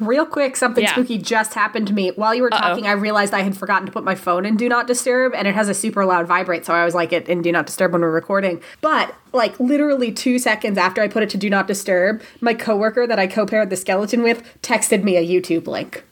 [0.00, 0.92] Real quick, something Yeah.
[0.92, 2.10] spooky just happened to me.
[2.16, 4.68] While you were talking, I realized I had forgotten to put my phone in Do
[4.68, 7.42] Not Disturb, and it has a super loud vibrate, so I always like it in
[7.42, 8.60] Do Not Disturb when we're recording.
[8.80, 13.06] But, like, literally two seconds after I put it to Do Not Disturb, my coworker
[13.06, 16.02] that I co paired the skeleton with texted me a YouTube link.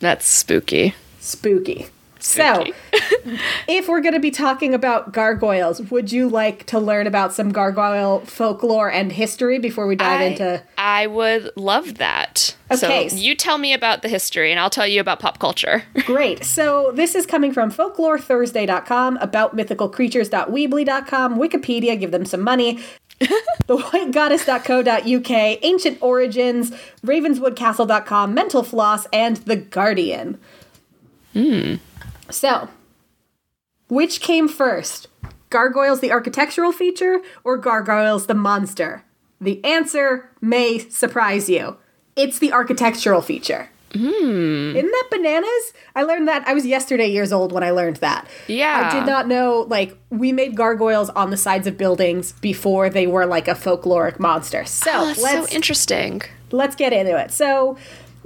[0.00, 1.86] that's spooky Spooky.
[2.24, 2.64] So,
[3.68, 7.52] if we're going to be talking about gargoyles, would you like to learn about some
[7.52, 10.62] gargoyle folklore and history before we dive I, into?
[10.78, 12.56] I would love that.
[12.70, 13.10] Okay.
[13.10, 15.82] So you tell me about the history and I'll tell you about pop culture.
[16.06, 16.44] Great.
[16.44, 22.82] So this is coming from folklorethursday.com, aboutmythicalcreatures.weebly.com, Wikipedia, give them some money.
[23.20, 26.70] thewhitegoddess.co.uk, ancient origins,
[27.04, 30.38] ravenswoodcastle.com, mental floss, and the Guardian.
[31.34, 31.74] Hmm.
[32.30, 32.68] So,
[33.88, 35.08] which came first?
[35.50, 39.04] Gargoyles the architectural feature or gargoyles the monster?
[39.40, 41.76] The answer may surprise you.
[42.16, 43.68] It's the architectural feature.
[43.92, 44.74] Hmm.
[44.76, 45.72] Isn't that bananas?
[45.94, 46.44] I learned that.
[46.48, 48.26] I was yesterday years old when I learned that.
[48.48, 48.88] Yeah.
[48.90, 53.06] I did not know, like, we made gargoyles on the sides of buildings before they
[53.06, 54.64] were like a folkloric monster.
[54.64, 56.22] So Oh, that's let's so interesting.
[56.50, 57.30] let's get into it.
[57.30, 57.76] So,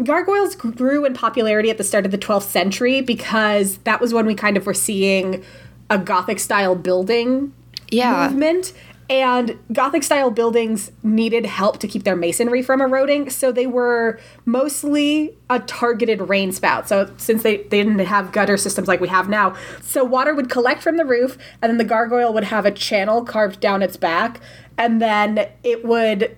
[0.02, 4.26] gargoyles grew in popularity at the start of the 12th century because that was when
[4.26, 5.42] we kind of were seeing
[5.90, 7.52] a Gothic style building
[7.90, 8.28] Yeah.
[8.28, 8.72] movement.
[9.10, 14.20] And Gothic style buildings needed help to keep their masonry from eroding, so they were
[14.44, 16.90] mostly a targeted rain spout.
[16.90, 20.50] So, since they, they didn't have gutter systems like we have now, so water would
[20.50, 23.96] collect from the roof, and then the gargoyle would have a channel carved down its
[23.96, 24.40] back,
[24.76, 26.36] and then it would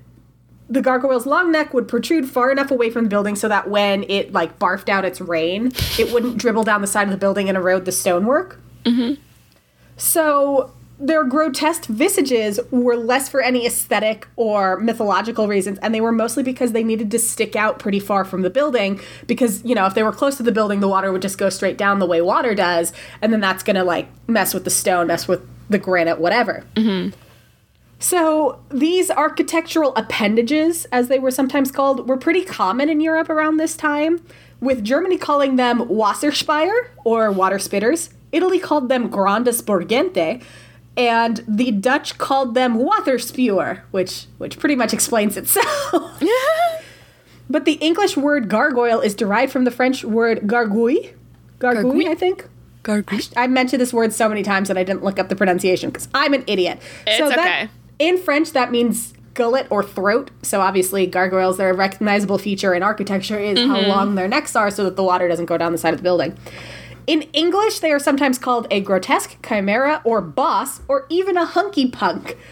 [0.71, 4.05] the gargoyle's long neck would protrude far enough away from the building so that when
[4.09, 7.49] it like barfed out its rain, it wouldn't dribble down the side of the building
[7.49, 8.61] and erode the stonework.
[8.85, 9.21] Mm-hmm.
[9.97, 16.13] So their grotesque visages were less for any aesthetic or mythological reasons, and they were
[16.13, 19.01] mostly because they needed to stick out pretty far from the building.
[19.27, 21.49] Because, you know, if they were close to the building, the water would just go
[21.49, 25.09] straight down the way water does, and then that's gonna like mess with the stone,
[25.09, 26.65] mess with the granite, whatever.
[26.77, 27.19] Mm-hmm.
[28.03, 33.59] So, these architectural appendages, as they were sometimes called, were pretty common in Europe around
[33.59, 34.25] this time,
[34.59, 38.11] with Germany calling them Wasserspeier, or water spitters.
[38.33, 40.43] Italy called them Grandes Borgente,
[40.97, 46.23] and the Dutch called them Waterspewer, which which pretty much explains itself.
[47.51, 51.15] but the English word gargoyle is derived from the French word gargouille.
[51.59, 52.09] Gargouille, Gargouille?
[52.09, 52.47] I think.
[53.37, 56.09] I mentioned this word so many times that I didn't look up the pronunciation because
[56.15, 56.81] I'm an idiot.
[57.07, 57.71] It's that, okay.
[58.01, 60.31] In French, that means gullet or throat.
[60.43, 63.89] So obviously, gargoyles, their recognizable feature in architecture is how mm-hmm.
[63.89, 66.03] long their necks are so that the water doesn't go down the side of the
[66.03, 66.37] building.
[67.07, 71.89] In English, they are sometimes called a grotesque, chimera, or boss, or even a hunky
[71.89, 72.37] punk.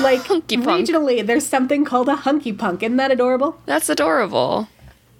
[0.00, 0.88] Like Hunky punk.
[0.88, 2.82] regionally, there's something called a hunky punk.
[2.82, 3.60] Isn't that adorable?
[3.64, 4.66] That's adorable.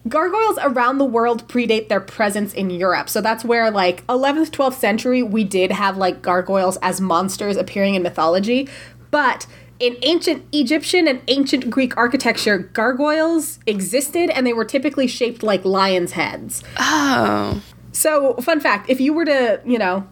[0.08, 3.08] Gargoyles around the world predate their presence in Europe.
[3.08, 7.94] So that's where, like, 11th, 12th century, we did have, like, gargoyles as monsters appearing
[7.94, 8.68] in mythology.
[9.12, 9.46] But
[9.80, 15.64] in ancient Egyptian and ancient Greek architecture, gargoyles existed and they were typically shaped like
[15.64, 16.62] lions' heads.
[16.78, 17.62] Oh.
[17.92, 20.06] So, fun fact if you were to, you know,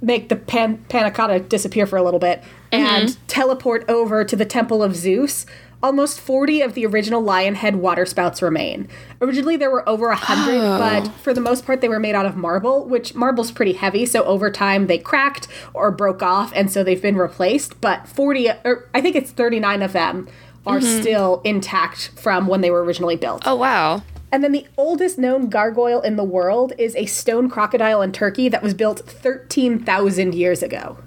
[0.00, 2.74] make the pan- panna disappear for a little bit mm-hmm.
[2.74, 5.46] and teleport over to the Temple of Zeus,
[5.82, 8.88] almost 40 of the original lion head water spouts remain.
[9.20, 12.36] Originally, there were over 100, but for the most part, they were made out of
[12.36, 16.84] marble, which marble's pretty heavy, so over time they cracked or broke off, and so
[16.84, 17.80] they've been replaced.
[17.80, 20.28] But 40, or I think it's 39 of them,
[20.66, 23.42] are still intact from when they were originally built.
[23.44, 24.02] Oh, wow.
[24.30, 28.48] And then the oldest known gargoyle in the world is a stone crocodile in Turkey
[28.48, 30.98] that was built 13,000 years ago.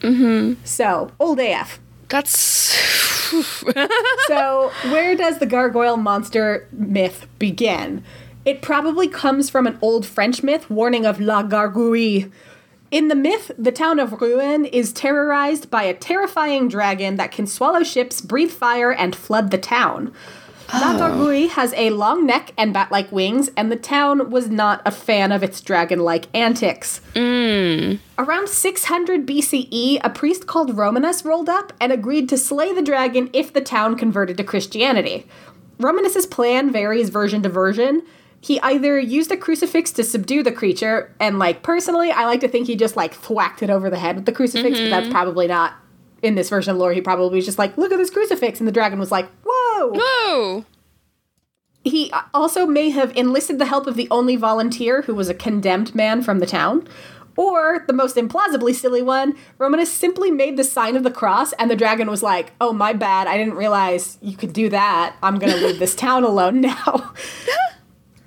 [0.00, 0.64] Mm-hmm.
[0.64, 1.78] So, old AF.
[2.08, 3.02] That's.
[4.28, 8.04] So, where does the gargoyle monster myth begin?
[8.44, 12.30] It probably comes from an old French myth warning of la gargouille.
[12.90, 17.46] In the myth, the town of Rouen is terrorized by a terrifying dragon that can
[17.46, 20.12] swallow ships, breathe fire, and flood the town.
[20.68, 24.90] Gargouille has a long neck and bat like wings, and the town was not a
[24.90, 27.00] fan of its dragon like antics.
[27.14, 27.94] Hmm.
[28.18, 33.30] Around 600 BCE, a priest called Romanus rolled up and agreed to slay the dragon
[33.32, 35.26] if the town converted to Christianity.
[35.78, 38.02] Romanus's plan varies version to version.
[38.40, 42.48] He either used a crucifix to subdue the creature, and like personally, I like to
[42.48, 45.12] think he just like thwacked it over the head with the crucifix, but that's mm-hmm.
[45.12, 45.74] probably not
[46.24, 46.92] in this version of lore.
[46.92, 49.92] He probably was just like, "Look at this crucifix," and the dragon was like, "Whoa!"
[49.94, 50.64] Whoa.
[51.84, 55.94] He also may have enlisted the help of the only volunteer who was a condemned
[55.94, 56.88] man from the town.
[57.36, 61.70] Or, the most implausibly silly one, Romanus simply made the sign of the cross, and
[61.70, 65.16] the dragon was like, Oh, my bad, I didn't realize you could do that.
[65.22, 67.12] I'm gonna leave this town alone now.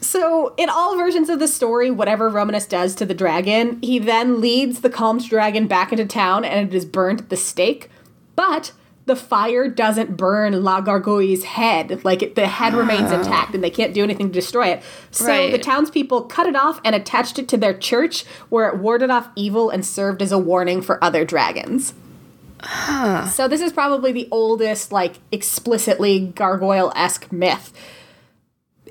[0.08, 4.39] So, in all versions of the story, whatever Romanus does to the dragon, he then
[4.39, 7.89] leads the calmed dragon back into town and it is burned at the stake.
[8.38, 8.72] But
[9.06, 12.06] the fire doesn't burn La Gargouille's head.
[12.06, 13.20] Like it, the head remains ah.
[13.20, 14.84] intact and they can't do anything to destroy it.
[15.12, 19.10] So the townspeople cut it off and attached it to their church where it warded
[19.10, 21.93] off evil and served as a warning for other dragons.
[23.30, 27.74] So this is probably the oldest, like explicitly gargoyle-esque myth.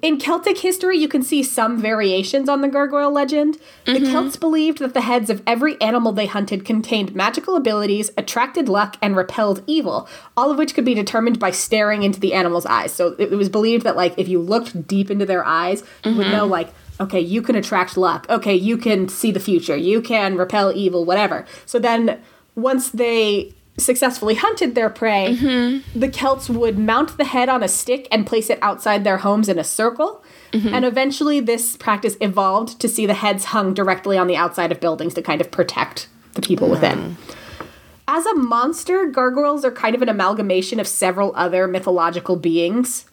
[0.02, 3.58] In Celtic history, you can see some variations on the gargoyle legend.
[3.84, 4.12] The mm-hmm.
[4.12, 8.96] Celts believed that the heads of every animal they hunted contained magical abilities, attracted luck,
[9.00, 12.92] and repelled evil, all of which could be determined by staring into the animal's eyes.
[12.92, 16.26] So it was believed that, like, if you looked deep into their eyes, you would
[16.26, 16.36] mm-hmm.
[16.36, 18.26] know, like, okay, you can attract luck.
[18.28, 19.76] Okay, you can see the future.
[19.76, 21.46] You can repel evil, whatever.
[21.64, 22.20] So then,
[22.54, 25.98] once they successfully hunted their prey, mm-hmm.
[25.98, 29.48] the Celts would mount the head on a stick and place it outside their homes
[29.48, 30.24] in a circle.
[30.52, 30.74] Mm-hmm.
[30.74, 34.80] And eventually, this practice evolved to see the heads hung directly on the outside of
[34.80, 37.16] buildings to kind of protect the people within.
[38.08, 43.06] As a monster, gargoyles are kind of an amalgamation of several other mythological beings.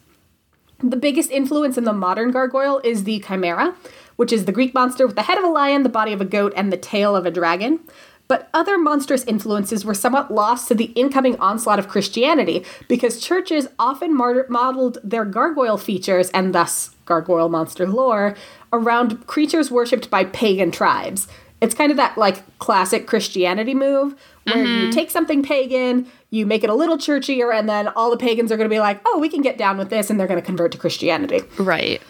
[0.78, 3.74] The biggest influence in the modern gargoyle is the chimera,
[4.16, 6.24] which is the Greek monster with the head of a lion, the body of a
[6.24, 7.80] goat, and the tail of a dragon.
[8.26, 13.68] But other monstrous influences were somewhat lost to the incoming onslaught of Christianity because churches
[13.78, 18.34] often mar- modeled their gargoyle features and thus gargoyle monster lore
[18.72, 21.28] around creatures worshipped by pagan tribes.
[21.60, 24.90] It's kind of that like classic Christianity move where you mm-hmm.
[24.90, 28.56] take something pagan, you make it a little churchier, and then all the pagans are
[28.56, 30.44] going to be like, oh, we can get down with this, and they're going to
[30.44, 31.40] convert to Christianity.
[31.58, 32.02] Right.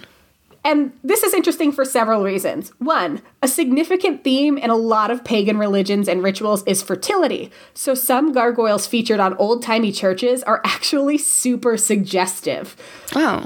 [0.64, 2.70] And this is interesting for several reasons.
[2.78, 7.50] One, a significant theme in a lot of pagan religions and rituals is fertility.
[7.74, 12.76] So some gargoyles featured on old timey churches are actually super suggestive.
[13.14, 13.44] Oh.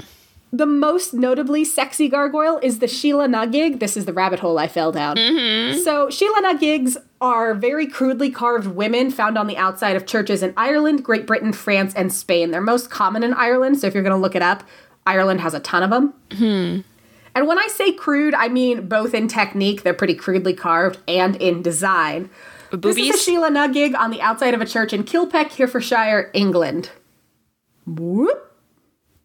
[0.51, 3.79] The most notably sexy gargoyle is the Sheila Nagig.
[3.79, 5.15] This is the rabbit hole I fell down.
[5.15, 5.79] Mm-hmm.
[5.81, 10.53] So, Sheila Nagigs are very crudely carved women found on the outside of churches in
[10.57, 12.49] Ireland, Great Britain, France, and Spain.
[12.49, 14.63] They're most common in Ireland, so if you're going to look it up,
[15.05, 16.13] Ireland has a ton of them.
[16.31, 16.79] Hmm.
[17.35, 21.35] And when I say crude, I mean both in technique, they're pretty crudely carved, and
[21.37, 22.29] in design.
[22.71, 26.91] This is a Sheila Nugig on the outside of a church in Kilpeck, Herefordshire, England.
[27.85, 28.45] Whoop.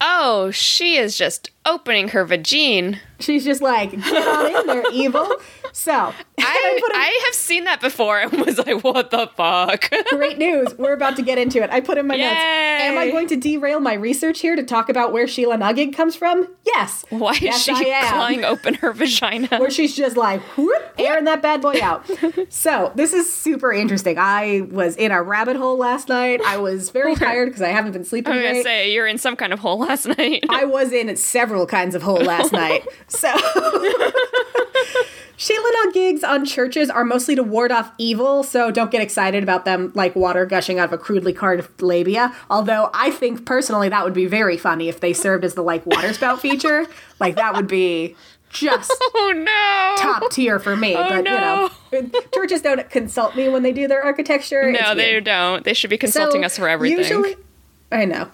[0.01, 2.99] Oh, she is just opening her vagine.
[3.21, 5.29] She's just like, get on in there, evil.
[5.77, 9.91] So, I, put a- I have seen that before and was like, what the fuck?
[10.11, 10.73] great news.
[10.79, 11.71] We're about to get into it.
[11.71, 12.31] I put in my notes.
[12.33, 16.15] Am I going to derail my research here to talk about where Sheila Nugig comes
[16.15, 16.47] from?
[16.65, 17.05] Yes.
[17.11, 19.49] Why is yes, she clawing open her vagina?
[19.59, 22.09] where she's just like whoop, airing that bad boy out.
[22.49, 24.17] so this is super interesting.
[24.17, 26.41] I was in a rabbit hole last night.
[26.47, 29.19] I was very tired because I haven't been sleeping I was gonna say you're in
[29.19, 30.45] some kind of hole last night.
[30.49, 32.87] I was in several kinds of hole last night.
[33.09, 33.33] So
[35.37, 39.65] Sheila gigs on churches are mostly to ward off evil, so don't get excited about
[39.65, 42.35] them like water gushing out of a crudely carved labia.
[42.49, 45.85] Although I think personally that would be very funny if they served as the like
[45.87, 46.87] water spout feature.
[47.21, 48.15] Like that would be
[48.51, 50.03] just oh no!
[50.03, 50.95] top tier for me.
[50.95, 51.71] Oh, but no.
[51.93, 54.71] you know, churches don't consult me when they do their architecture.
[54.71, 55.65] No, they don't.
[55.65, 56.99] They should be consulting So, us for everything.
[56.99, 57.37] Usually,
[57.95, 58.29] I know.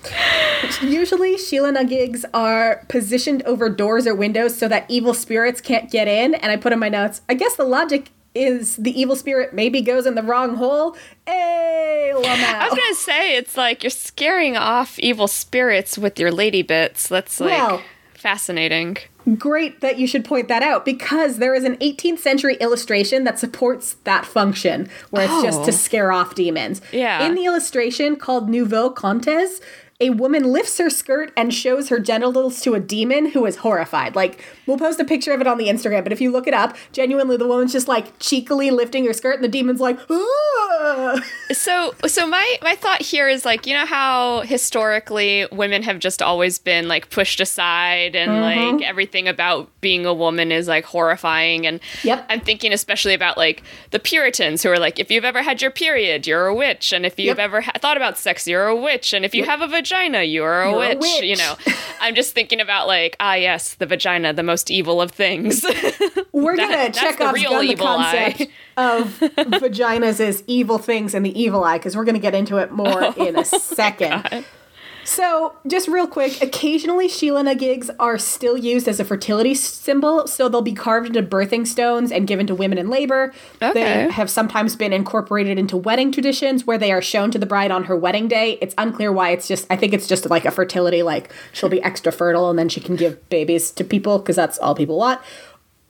[0.82, 6.08] usually, Sheila gigs are positioned over doors or windows so that evil spirits can't get
[6.08, 6.34] in.
[6.34, 7.20] And I put in my notes.
[7.28, 10.96] I guess the logic is the evil spirit maybe goes in the wrong hole.
[11.26, 16.62] Hey, I was gonna say it's like you're scaring off evil spirits with your lady
[16.62, 17.08] bits.
[17.08, 17.82] That's like Well-
[18.14, 18.96] fascinating.
[19.38, 23.38] Great that you should point that out because there is an 18th century illustration that
[23.38, 25.64] supports that function where it's just Oh.
[25.66, 26.80] to scare off demons.
[26.92, 27.26] Yeah.
[27.26, 29.60] In the illustration called Nouveau Contes,
[30.00, 34.16] a woman lifts her skirt and shows her genitals to a demon who is horrified.
[34.16, 36.54] Like, we'll post a picture of it on the Instagram, but if you look it
[36.54, 41.20] up, genuinely the woman's just like cheekily lifting her skirt and the demon's like, ah!
[41.52, 46.22] So, so my my thought here is like you know how historically women have just
[46.22, 48.76] always been like pushed aside and Mm-hmm.
[48.76, 52.26] like everything about being a woman is like horrifying and Yep.
[52.30, 55.70] I'm thinking especially about like the Puritans who are like if you've ever had your
[55.72, 57.38] period you're a witch and if you've Yep.
[57.38, 60.20] ever ha- thought about sex you're a witch and if you have a vagina you're
[60.20, 61.54] a, You're a witch, you know
[62.00, 65.64] I'm just thinking about like ah yes the vagina the most evil of things
[66.32, 68.34] We're That- gonna check the off real gun the evil eye.
[68.38, 69.18] concept of
[69.60, 73.02] vaginas as evil things and the evil eye because we're gonna get into it more
[73.16, 74.44] in a second.
[75.04, 80.48] So, just real quick, occasionally Sheila gigs are still used as a fertility symbol, so
[80.48, 83.32] they'll be carved into birthing stones and given to women in labor.
[83.60, 83.72] Okay.
[83.72, 87.70] They have sometimes been incorporated into wedding traditions where they are shown to the bride
[87.70, 88.58] on her wedding day.
[88.60, 91.82] It's unclear why it's just, I think it's just like a fertility, like she'll be
[91.82, 95.20] extra fertile and then she can give babies to people because that's all people want.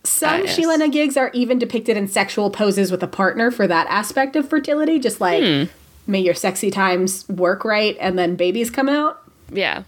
[0.02, 0.56] Some yes.
[0.56, 4.48] Sheila gigs are even depicted in sexual poses with a partner for that aspect of
[4.48, 5.64] fertility, just like hmm.
[6.10, 9.20] May your sexy times work right and then babies come out.
[9.52, 9.84] Yeah.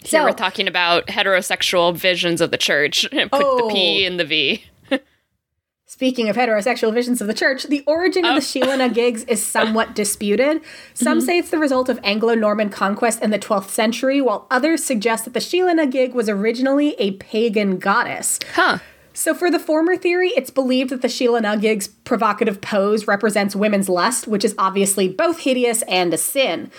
[0.00, 3.06] Here So- we're talking about heterosexual visions of the church.
[3.12, 3.68] Put Oh.
[3.68, 4.06] the P oh.
[4.06, 4.64] in the V.
[5.92, 8.40] Speaking of heterosexual visions of the church, the origin of the oh.
[8.40, 10.62] Sheila na gigs is somewhat disputed.
[10.94, 11.26] Some mm-hmm.
[11.26, 15.26] say it's the result of Anglo Norman conquest in the 12th century, while others suggest
[15.26, 18.38] that the Sheila na gig was originally a pagan goddess.
[18.54, 18.78] Huh.
[19.22, 23.54] So, for the former theory, it's believed that the Sheila na gig's provocative pose represents
[23.54, 26.72] women's lust, which is obviously both hideous and a sin.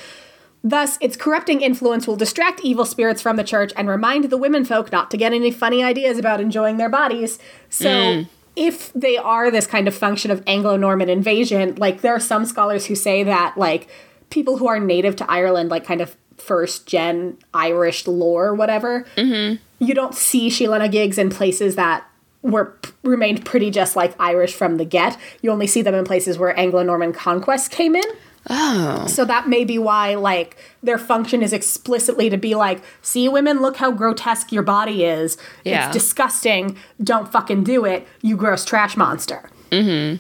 [0.62, 4.66] Thus, its corrupting influence will distract evil spirits from the church and remind the women
[4.66, 7.40] folk not to get any funny ideas about enjoying their bodies.
[7.70, 8.28] So, mm.
[8.58, 12.44] if they are this kind of function of Anglo Norman invasion, like there are some
[12.44, 13.88] scholars who say that, like,
[14.32, 19.64] people who are native to Ireland, like kind of first gen Irish lore, whatever, mm-hmm.
[19.80, 22.06] you don't see Sheila na gigs in places that
[22.44, 25.18] were remained pretty just like Irish from the get.
[25.42, 28.06] You only see them in places where Anglo-Norman conquest came in.
[28.50, 29.08] Oh.
[29.08, 33.62] So that may be why like their function is explicitly to be like, see women,
[33.62, 35.38] look how grotesque your body is.
[35.64, 35.88] Yeah.
[35.88, 36.78] It's disgusting.
[37.02, 39.50] Don't fucking do it, you gross trash monster.
[39.72, 40.18] Mm-hmm.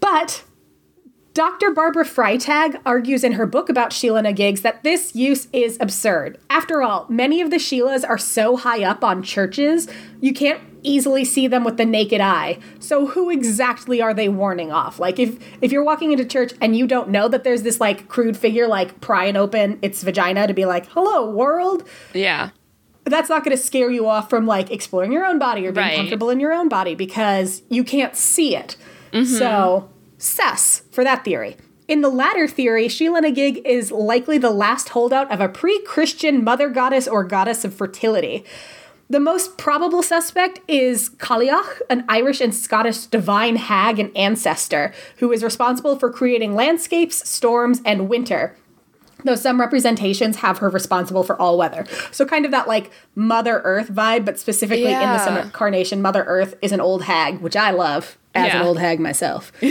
[0.00, 0.42] But
[1.34, 1.70] Dr.
[1.70, 6.38] Barbara Freitag argues in her book about Sheila na gigs that this use is absurd.
[6.50, 9.88] After all, many of the Sheilas are so high up on churches,
[10.20, 12.58] you can't easily see them with the naked eye.
[12.80, 14.98] So who exactly are they warning off?
[14.98, 18.08] Like if if you're walking into church and you don't know that there's this like
[18.08, 22.50] crude figure like prying open its vagina to be like, "Hello world," Yeah.
[23.04, 25.86] that's not going to scare you off from like exploring your own body or being
[25.86, 25.96] Right.
[25.96, 28.76] comfortable in your own body because you can't see it.
[29.12, 29.24] Mm-hmm.
[29.36, 29.88] So,
[30.22, 31.56] sus for that theory.
[31.88, 36.44] In the latter theory, Sheila Nagig is likely the last holdout of a pre Christian
[36.44, 38.44] mother goddess or goddess of fertility.
[39.10, 45.32] The most probable suspect is Cailleach, an Irish and Scottish divine hag and ancestor, who
[45.32, 48.56] is responsible for creating landscapes, storms, and winter
[49.24, 51.86] though some representations have her responsible for all weather.
[52.10, 55.44] So kind of that like Mother Earth vibe, but specifically in this Yeah.
[55.44, 59.52] incarnation, Mother Earth is an old hag, which I love as an old hag myself.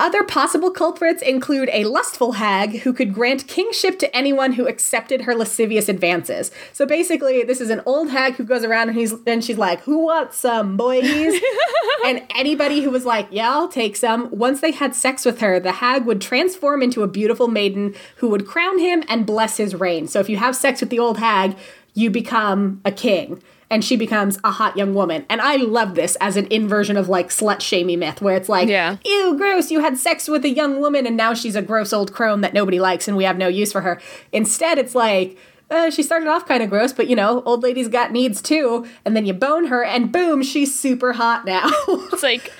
[0.00, 5.22] Other possible culprits include a lustful hag who could grant kingship to anyone who accepted
[5.22, 6.50] her lascivious advances.
[6.72, 9.80] So basically, this is an old hag who goes around and he's and she's like,
[9.82, 11.04] "Who wants some, boys?"
[12.04, 15.60] and anybody who was like, "Yeah, I'll take some." Once they had sex with her,
[15.60, 19.76] the hag would transform into a beautiful maiden who would crown him and bless his
[19.76, 20.08] reign.
[20.08, 21.56] So if you have sex with the old hag,
[21.94, 23.40] you become a king.
[23.70, 25.24] And she becomes a hot young woman.
[25.28, 28.68] And I love this as an inversion of like slut shamey myth, where it's like,
[28.68, 28.98] Yeah.
[29.04, 32.12] ew, gross, you had sex with a young woman and now she's a gross old
[32.12, 34.00] crone that nobody likes and we have no use for her.
[34.32, 35.38] Instead, it's like,
[35.70, 38.86] uh, she started off kind of gross, but you know, old ladies got needs too.
[39.04, 41.68] And then you bone her and boom, she's super hot now.
[42.12, 42.52] It's like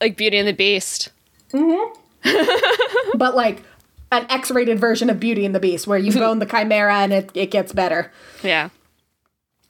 [0.00, 1.10] like Beauty and the Beast.
[3.14, 3.62] but like
[4.12, 7.12] an X rated version of Beauty and the Beast, where you bone the chimera and
[7.12, 8.10] it, it gets better.
[8.42, 8.70] Yeah.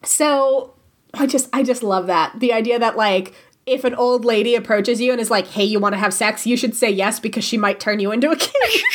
[0.03, 0.75] So
[1.15, 2.39] I just I just love that.
[2.41, 3.35] The idea that like
[3.67, 6.47] if an old lady approaches you and is like, "Hey, you want to have sex?"
[6.47, 8.83] you should say yes because she might turn you into a king.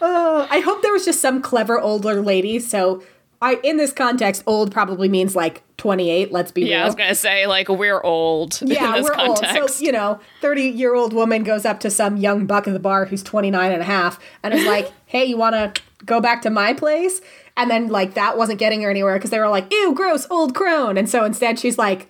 [0.00, 2.58] Uh, I hope there was just some clever older lady.
[2.58, 3.02] So
[3.40, 6.70] I in this context, old probably means like 28, let's be real.
[6.70, 8.60] Yeah, I was gonna say like we're old.
[8.62, 9.56] Yeah, in this we're context.
[9.56, 9.70] old.
[9.70, 12.80] So, you know, 30 year old woman goes up to some young buck at the
[12.80, 16.42] bar who's 29 and a half and is like, hey, you want to go back
[16.42, 17.20] to my place?
[17.56, 20.54] And then, like, that wasn't getting her anywhere because they were like, ew, gross, old
[20.54, 20.96] crone.
[20.96, 22.08] And so instead, she's like,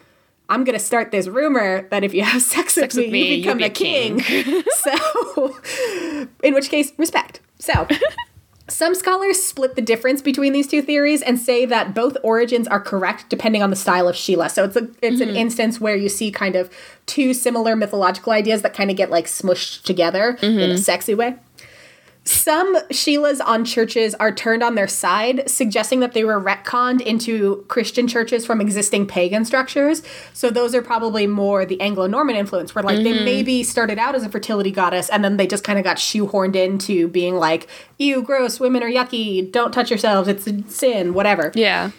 [0.48, 3.42] I'm going to start this rumor that if you have sex, with, me, me, you
[3.42, 4.20] become be a a king.
[4.70, 5.56] so,
[6.42, 7.40] in which case, respect.
[7.58, 7.88] So,
[8.68, 12.80] some scholars split the difference between these two theories and say that both origins are
[12.80, 14.48] correct depending on the style of Sheila.
[14.48, 15.36] So it's a it's an mm-hmm.
[15.36, 16.70] instance where you see kind of
[17.06, 20.76] two similar mythological ideas that kind of get like smushed together in a mm-hmm.
[20.76, 21.36] sexy way.
[22.24, 27.64] Some Sheilas on churches are turned on their side, suggesting that they were retconned into
[27.68, 30.02] Christian churches from existing pagan structures.
[30.32, 33.24] So those are probably more the Anglo Norman influence, where like they mm-hmm.
[33.24, 36.54] maybe started out as a fertility goddess and then they just kind of got shoehorned
[36.54, 37.66] into being like,
[37.98, 41.50] ew, gross, women are yucky, don't touch yourselves, it's a sin, whatever.
[41.54, 41.90] yeah.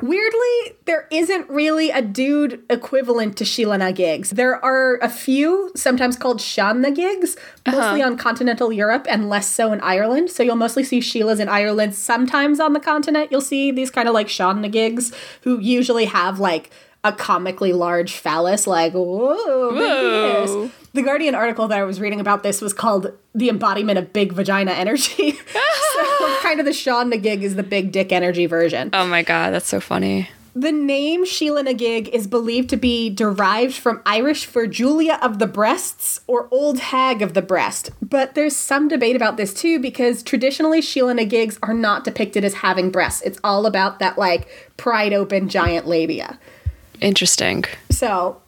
[0.00, 4.30] Weirdly, there isn't really a dude equivalent to Sheila na gigs.
[4.30, 7.36] There are a few, sometimes called Shan na gigs,
[7.66, 7.76] uh-huh.
[7.76, 10.30] mostly on continental Europe and less so in Ireland.
[10.30, 11.96] So you'll mostly see Sheilas in Ireland.
[11.96, 16.04] Sometimes on the continent, you'll see these kind of like Shan na gigs who usually
[16.04, 16.70] have like
[17.04, 19.36] a comically large phallus, like, whoa,
[19.72, 20.70] Whoa.
[20.94, 24.32] The Guardian article that I was reading about this was called The Embodiment of Big
[24.32, 25.32] Vagina Energy.
[25.92, 28.90] so kind of the Sean na gig is the big dick energy version.
[28.92, 30.30] Oh my god, that's so funny.
[30.54, 35.46] The name Sheila Nagig is believed to be derived from Irish for Julia of the
[35.46, 37.90] Breasts or Old Hag of the Breast.
[38.02, 42.54] But there's some debate about this too because traditionally Sheila Nagigs are not depicted as
[42.54, 43.22] having breasts.
[43.22, 46.40] It's all about that like pride open giant labia.
[47.00, 47.64] Interesting.
[47.90, 48.42] So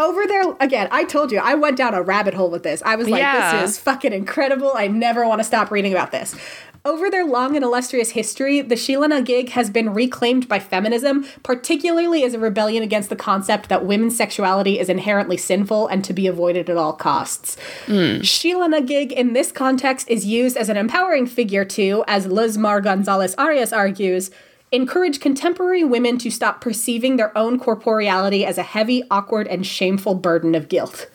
[0.00, 2.82] over there again, I told you I went down a rabbit hole with this.
[2.84, 3.60] I was like, Yeah.
[3.60, 4.72] this is fucking incredible.
[4.74, 6.34] I never want to stop reading about this.
[6.82, 12.24] Over their long and illustrious history, the Sheila Gig has been reclaimed by feminism, particularly
[12.24, 16.26] as a rebellion against the concept that women's sexuality is inherently sinful and to be
[16.26, 17.58] avoided at all costs.
[17.84, 18.22] Hmm.
[18.22, 22.80] Sheila Gig in this context is used as an empowering figure to, as Luz Mar
[22.80, 24.30] Gonzalez Arias argues,
[24.72, 30.14] encourage contemporary women to stop perceiving their own corporeality as a heavy, awkward, and shameful
[30.14, 31.10] burden of guilt.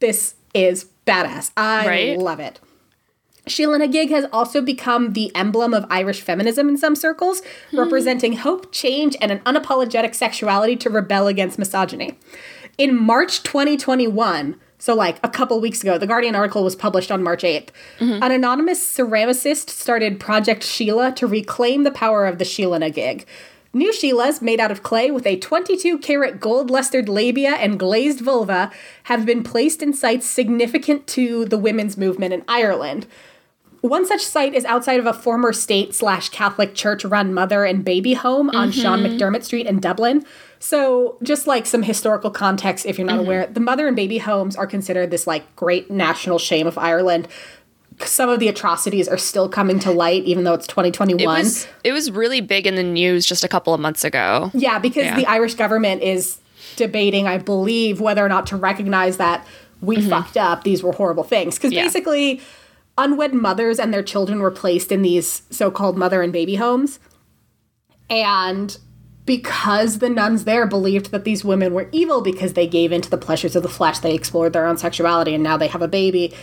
[0.00, 1.50] This is badass.
[1.56, 2.18] I Right?
[2.18, 2.60] love it.
[3.46, 7.78] Sheila Nagig has also become the emblem of Irish feminism in some circles, hmm.
[7.80, 12.16] representing hope, change, and an unapologetic sexuality to rebel against misogyny.
[12.78, 17.22] In March 2021, so like a couple weeks ago, the Guardian article was published on
[17.22, 17.68] March 8th.
[18.00, 18.20] Mm-hmm.
[18.20, 23.24] An anonymous ceramicist started Project Sheila to reclaim the power of the Sheila Nagig.
[23.72, 28.22] New Sheilas, made out of clay with a 22 karat gold lustered labia and glazed
[28.22, 28.72] vulva,
[29.04, 33.06] have been placed in sites significant to the women's movement in Ireland.
[33.82, 37.84] One such site is outside of a former state slash Catholic church run mother and
[37.84, 40.24] baby home on Sean McDermott Street in Dublin.
[40.60, 44.54] So, just like some historical context, if you're not aware, the mother and baby homes
[44.54, 47.26] are considered this like great national shame of Ireland.
[47.98, 51.20] Some of the atrocities are still coming to light, even though it's 2021.
[51.20, 54.52] It was it was really big in the news just a couple of months ago.
[54.54, 55.16] Yeah, because Yeah.
[55.16, 56.38] the Irish government is
[56.76, 59.44] debating, I believe, whether or not to recognize that
[59.80, 60.62] we fucked up.
[60.62, 61.56] These were horrible things.
[61.58, 61.76] Because Mm-hmm.
[61.78, 61.82] Yeah.
[61.84, 62.40] basically,
[62.98, 66.98] unwed mothers and their children were placed in these so called mother and baby homes.
[68.10, 68.76] And
[69.24, 73.16] because the nuns there believed that these women were evil because they gave into the
[73.16, 76.34] pleasures of the flesh, they explored their own sexuality, and now they have a baby,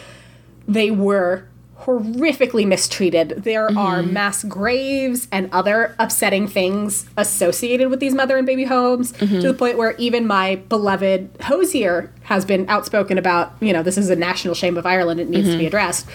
[0.68, 1.46] they were
[1.82, 3.30] horrifically mistreated.
[3.30, 3.78] There mm-hmm.
[3.78, 9.26] are mass graves and other upsetting things associated with these mother and baby homes to
[9.26, 9.58] the mm-hmm.
[9.58, 14.16] point where even my beloved Hozier has been outspoken about, you know, this is a
[14.16, 15.68] national shame of Ireland, it needs to be mm-hmm.
[15.68, 16.06] addressed.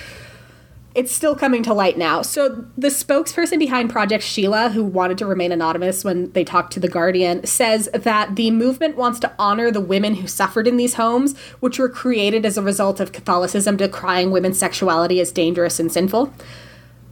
[0.94, 2.22] It's still coming to light now.
[2.22, 6.80] So, the spokesperson behind Project Sheila, who wanted to remain anonymous when they talked to
[6.80, 10.94] The Guardian, says that the movement wants to honor the women who suffered in these
[10.94, 15.90] homes, which were created as a result of Catholicism decrying women's sexuality as dangerous and
[15.90, 16.32] sinful.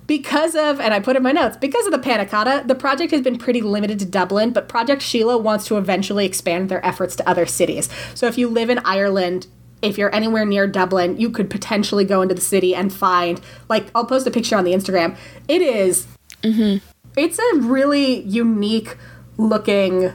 [0.07, 3.11] Because of, and I put in my notes, because of the Panna Cotta, the project
[3.11, 7.17] has been pretty limited to Dublin, but Project Sheila wants to eventually expand their efforts
[7.17, 7.89] to other cities.
[8.15, 9.49] So if you live in Ireland,
[9.83, 13.87] if you're anywhere near Dublin, you could potentially go into the city and find, like,
[13.95, 15.17] I'll post a picture on the Instagram.
[15.49, 16.07] It is-
[16.43, 16.79] mm-hmm.
[17.17, 18.97] it's a really unique
[19.37, 20.13] looking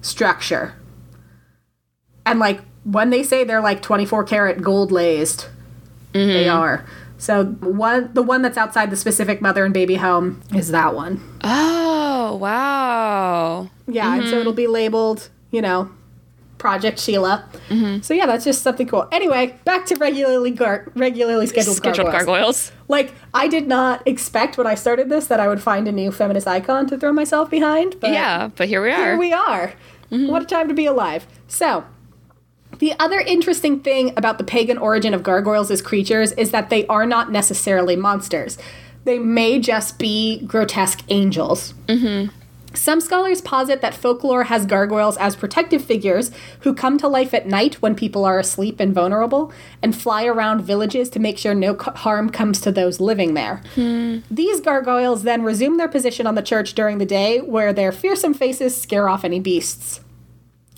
[0.00, 0.74] structure.
[2.24, 5.50] And like, when they say they're like 24 karat gold laced,
[6.12, 6.56] they mm-hmm.
[6.56, 6.86] are.
[7.18, 11.20] So one, the one that's outside the specific mother and baby home is that one.
[11.42, 13.68] Oh, wow.
[13.86, 14.40] Yeah, and so mm-hmm.
[14.40, 15.90] it'll be labeled, you know,
[16.60, 17.44] Project Sheila.
[17.70, 18.02] Mm-hmm.
[18.02, 19.08] So yeah, that's just something cool.
[19.10, 22.26] Anyway, back to regularly gar- regularly scheduled, Scheduled gargoyles.
[22.70, 22.72] gargoyles.
[22.86, 26.12] Like I did not expect when I started this that I would find a new
[26.12, 27.98] feminist icon to throw myself behind.
[27.98, 29.04] But Yeah, but here we are.
[29.04, 29.72] here we are.
[30.12, 30.28] Mm-hmm.
[30.28, 31.26] What a time to be alive.
[31.48, 31.84] So,
[32.78, 36.86] the other interesting thing about the pagan origin of gargoyles as creatures is that they
[36.88, 38.58] are not necessarily monsters.
[39.04, 41.72] They may just be grotesque angels.
[41.86, 42.30] Mm-hmm.
[42.74, 47.46] Some scholars posit that folklore has gargoyles as protective figures who come to life at
[47.46, 49.52] night when people are asleep and vulnerable
[49.82, 53.62] and fly around villages to make sure no harm comes to those living there.
[53.74, 54.18] Hmm.
[54.30, 58.34] These gargoyles then resume their position on the church during the day, where their fearsome
[58.34, 60.00] faces scare off any beasts.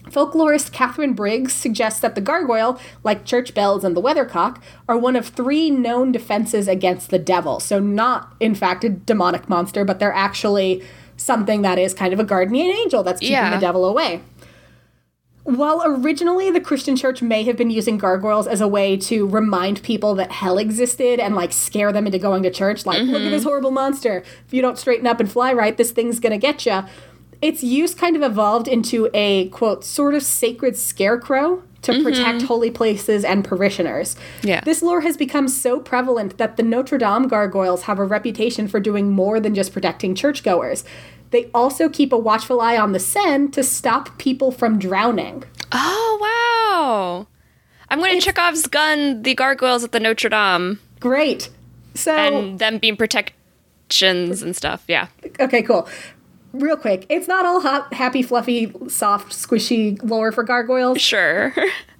[0.05, 5.17] Folklorist Katharine Briggs suggests that the gargoyle, like church bells and the weathercock, are one
[5.17, 7.61] of three known defenses against the devil.
[7.61, 10.83] So, not, in fact, a demonic monster, but they're actually
[11.23, 13.55] something that is kind of a guardian angel that's keeping Yeah.
[13.55, 14.21] the devil away.
[15.45, 19.83] While originally the Christian church may have been using gargoyles as a way to remind
[19.83, 23.21] people that hell existed and like scare them into going to church, like, look at
[23.23, 23.31] mm-hmm.
[23.31, 24.23] this horrible monster.
[24.47, 26.85] If you don't straighten up and fly right, this thing's gonna get you.
[27.41, 32.05] Its use kind of evolved into a quote, sort of sacred scarecrow to mm-hmm.
[32.05, 34.17] protect holy places and parishioners.
[34.43, 34.61] Yeah.
[34.61, 38.81] This lore has become so prevalent that the Notre Dame gargoyles have a reputation for
[38.81, 40.85] doing more than just protecting churchgoers.
[41.33, 45.45] They also keep a watchful eye on the Seine to stop people from drowning.
[45.73, 47.27] Oh, wow.
[47.89, 51.51] I'm going to Chekhov's gun the gargoyles at the Notre Dame Great.
[51.95, 54.85] So, and them being protections and stuff.
[54.89, 55.09] Yeah.
[55.41, 55.89] okay, cool.
[56.53, 61.01] real quick, it's not all hot, happy, fluffy, soft, squishy lore for gargoyles.
[61.01, 61.55] Sure.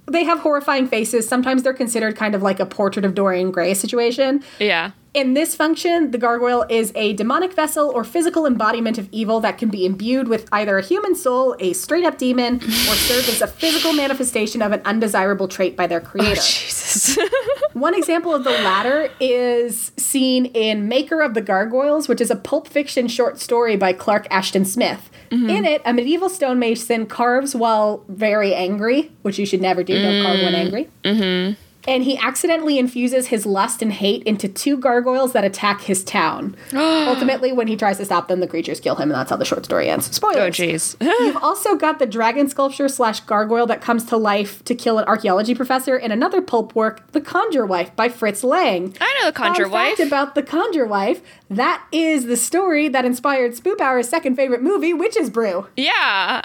[0.05, 1.27] They have horrifying faces.
[1.27, 4.43] Sometimes they're considered kind of like a portrait of Dorian Gray situation.
[4.59, 4.91] yeah.
[5.13, 9.59] In this function, the gargoyle is a demonic vessel or physical embodiment of evil that
[9.59, 13.41] can be imbued with either a human soul, a straight up demon, or serve as
[13.41, 16.33] a physical manifestation of an undesirable trait by their creator.
[16.33, 17.17] Jesus.
[17.73, 22.35] One example of the latter is seen in Maker of the Gargoyles, which is a
[22.35, 25.11] pulp fiction short story by Clark Ashton Smith.
[25.33, 30.23] In it, a medieval stonemason carves while very angry, which you should never do, don't
[30.23, 30.89] carve when angry.
[31.03, 31.59] Mm-hmm.
[31.87, 36.55] And he accidentally infuses his lust and hate into two gargoyles that attack his town.
[36.73, 39.45] Ultimately, when he tries to stop them, the creatures kill him, and that's how the
[39.45, 40.05] short story ends.
[40.15, 40.37] Spoilers.
[40.37, 40.95] oh, jeez.
[41.01, 45.05] You've also got the dragon sculpture slash gargoyle that comes to life to kill an
[45.05, 48.95] archaeology professor in another pulp work, The Conjure Wife by Fritz Lang.
[49.01, 49.97] I know the Conjure Fun Wife.
[49.97, 54.61] fact about The Conjure Wife, that is the story that inspired Spoop Hour's second favorite
[54.63, 55.67] movie, Witch's Brew.
[55.75, 56.41] yeah.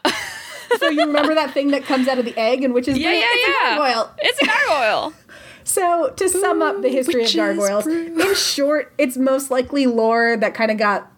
[0.81, 3.19] So you remember that thing that comes out of the egg in Witch's Yeah, Brew?
[3.19, 3.75] yeah, it's yeah.
[3.75, 4.11] a gargoyle.
[4.19, 5.13] It's a gargoyle.
[5.69, 8.19] So, to sum up the history of gargoyles, brew.
[8.19, 11.13] in short, it's most likely lore that kind of got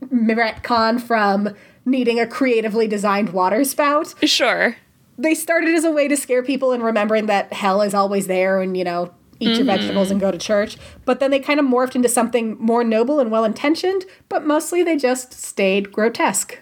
[0.00, 1.54] retcon from
[1.84, 4.14] needing a creatively designed water spout.
[4.22, 4.76] sure.
[5.18, 8.60] They started as a way to scare people and remembering that hell is always there
[8.60, 10.76] and, you know, eat your vegetables and go to church.
[11.04, 14.82] But then they kind of morphed into something more noble and well intentioned, but mostly
[14.82, 16.60] they just stayed grotesque.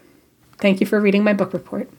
[0.59, 1.91] Thank you for reading my book report.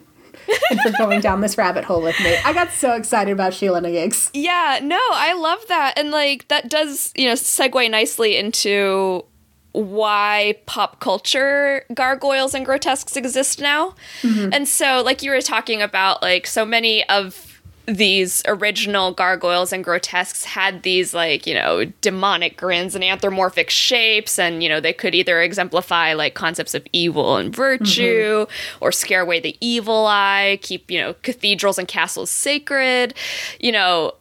[0.70, 2.36] And for going down this rabbit hole with me.
[2.44, 4.30] I got so excited about Sheila Niggs.
[4.34, 5.98] Yeah, no, I love that.
[5.98, 9.26] And like that does, you know, segue nicely into
[9.72, 13.94] why pop culture gargoyles and grotesques exist now.
[14.22, 14.50] Mm-hmm.
[14.54, 17.55] And so like you were talking about like so many of
[17.88, 24.40] these original gargoyles and grotesques had these like you know demonic grins and anthropomorphic shapes
[24.40, 28.84] and you know they could either exemplify like concepts of evil and virtue mm-hmm.
[28.84, 33.14] or scare away the evil eye keep you know cathedrals and castles sacred.
[33.60, 34.14] You know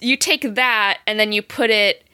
[0.00, 2.04] you take that and then you put it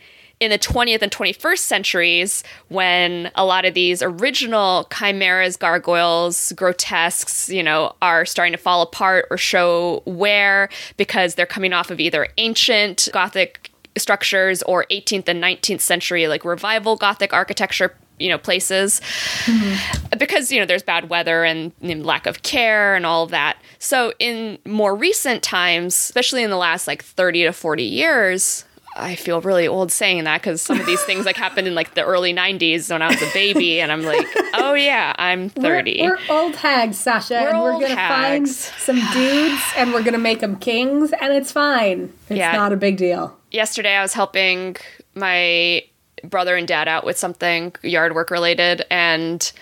[0.41, 7.49] in the 20th and 21st centuries when a lot of these original chimeras gargoyles grotesques
[7.49, 12.01] you know are starting to fall apart or show wear because they're coming off of
[12.01, 18.39] either ancient gothic structures or 18th and 19th century like revival gothic architecture you know
[18.39, 19.01] places.
[19.45, 20.18] Mm-hmm.
[20.18, 23.59] Because you know there's bad weather and know, lack of care and all of that.
[23.78, 28.64] So in more recent times especially in the last like 30 to 40 years
[28.99, 31.95] I feel really old saying that because some of these things like happened in like
[31.95, 35.99] the early 90s when I was a baby and I'm like oh yeah I'm 30
[36.03, 38.57] We're, we're old hags, Sasha, We're and we're old gonna find hags.
[38.79, 42.13] some dudes, and we're gonna make them kings, and it's fine.
[42.29, 42.53] It's Yeah.
[42.53, 43.37] not a big deal.
[43.51, 44.77] yesterday I was helping
[45.15, 45.83] my
[46.25, 49.53] brother and dad out with something yard work related and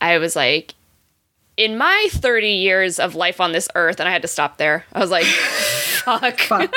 [0.00, 0.74] I was like
[1.56, 4.84] in my 30 years of life on this earth and I had to stop there.
[4.92, 5.24] I was like
[6.04, 6.38] fuck.
[6.40, 6.74] Fuck.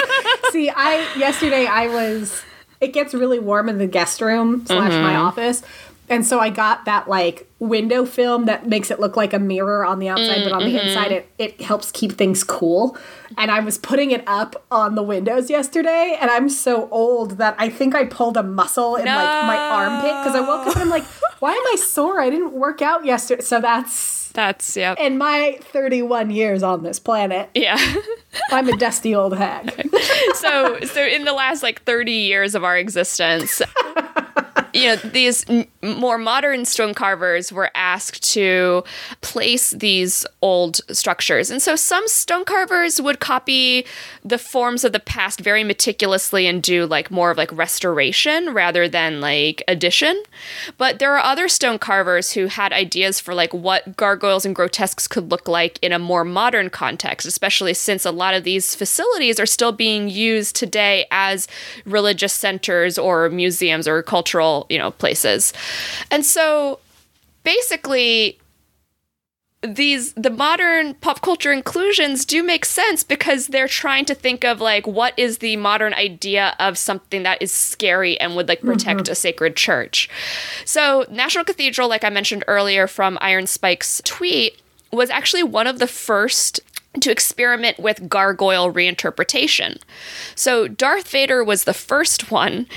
[0.51, 2.43] See, I yesterday I was.
[2.79, 5.21] It gets really warm in the guest room slash my Mm-hmm.
[5.25, 5.63] office,
[6.09, 9.83] and so I got that like window film that makes it look like a mirror
[9.83, 10.87] on the outside, but on the Mm-hmm.
[10.87, 12.95] inside it it helps keep things cool.
[13.35, 17.55] And I was putting it up on the windows yesterday, and I'm so old that
[17.57, 19.15] I think I pulled a muscle in like
[19.47, 21.03] my armpit because I woke up and I'm like,
[21.39, 22.21] why am I sore?
[22.21, 23.41] I didn't work out yesterday.
[23.41, 24.93] So that's That's yeah.
[24.99, 27.49] in my 31 years on this planet.
[27.55, 27.75] Yeah.
[28.51, 29.89] I'm a dusty old hag.
[30.35, 33.63] so so in the last like 30 years of our existence
[34.73, 35.45] you know these
[35.81, 38.83] more modern stone carvers were asked to
[39.21, 41.49] place these old structures.
[41.49, 43.85] And so some stone carvers would copy
[44.23, 48.87] the forms of the past very meticulously and do like more of like restoration rather
[48.89, 50.21] than like addition.
[50.77, 55.07] But there are other stone carvers who had ideas for like what gargoyles and grotesques
[55.07, 59.39] could look like in a more modern context especially since a lot of these facilities
[59.39, 61.47] are still being used today as
[61.85, 65.53] religious centers or museums or cultural you know places
[66.11, 66.79] and so
[67.43, 68.37] basically
[69.61, 74.61] these the modern pop culture inclusions do make sense because they're trying to think of
[74.61, 79.01] like what is the modern idea of something that is scary and would like protect
[79.01, 79.11] mm-hmm.
[79.11, 80.09] a sacred church.
[80.63, 84.61] So National Cathedral like I mentioned earlier from Iron Spike's tweet
[84.91, 86.59] was actually one of the first
[87.01, 89.79] to experiment with gargoyle reinterpretation.
[90.35, 92.67] So Darth Vader was the first one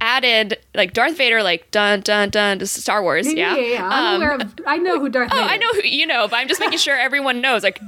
[0.00, 3.56] added like Darth Vader like dun dun dun to Star Wars, yeah.
[3.56, 3.88] yeah, yeah.
[3.88, 4.54] I'm Um, aware of.
[4.66, 5.48] I know who Darth Oh, Vader.
[5.48, 7.62] I know who you know, but I'm just making sure everyone knows.
[7.62, 7.80] Like,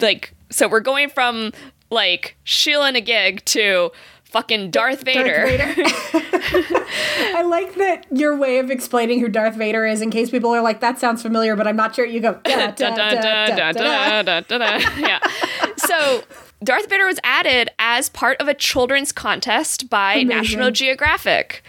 [0.00, 1.52] like so we're going from
[1.90, 3.90] like Sheila and a gig to
[4.30, 5.46] fucking Darth Vader.
[5.56, 6.84] Darth Vader.
[7.34, 10.62] I like that your way of explaining who Darth Vader is in case people are
[10.62, 12.04] like, that sounds familiar, but I'm not sure.
[12.04, 12.40] You go.
[14.98, 15.20] Yeah.
[15.76, 16.22] So
[16.62, 20.28] Darth Vader was added as part of a children's contest by Amazing.
[20.28, 21.62] National Geographic.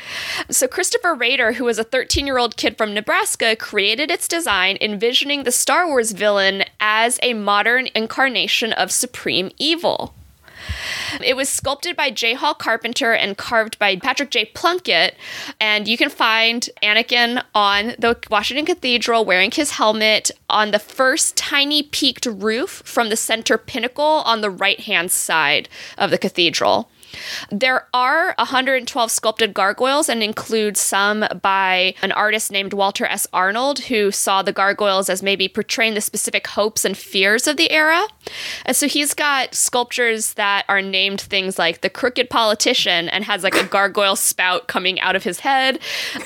[0.49, 4.78] So Christopher Rader, who was a 13 year old kid from Nebraska, created its design,
[4.82, 10.16] envisioning the Star Wars villain as a modern incarnation of supreme evil.
[11.24, 14.45] It was sculpted by Jay Hall Carpenter and carved by Patrick J.
[14.45, 15.15] Plunkett.
[15.59, 21.36] And you can find Anakin on the Washington Cathedral wearing his helmet on the first
[21.36, 26.89] tiny peaked roof from the center pinnacle on the right hand side of the cathedral.
[27.51, 33.28] There are 112 sculpted gargoyles and include some by an artist named Walter S.
[33.34, 37.72] Arnold, who saw the gargoyles as maybe portraying the specific hopes and fears of the
[37.72, 38.07] era.
[38.66, 43.43] And so he's got sculptures that are named things like the crooked politician and has
[43.43, 45.80] like a gargoyle spout coming out of his head.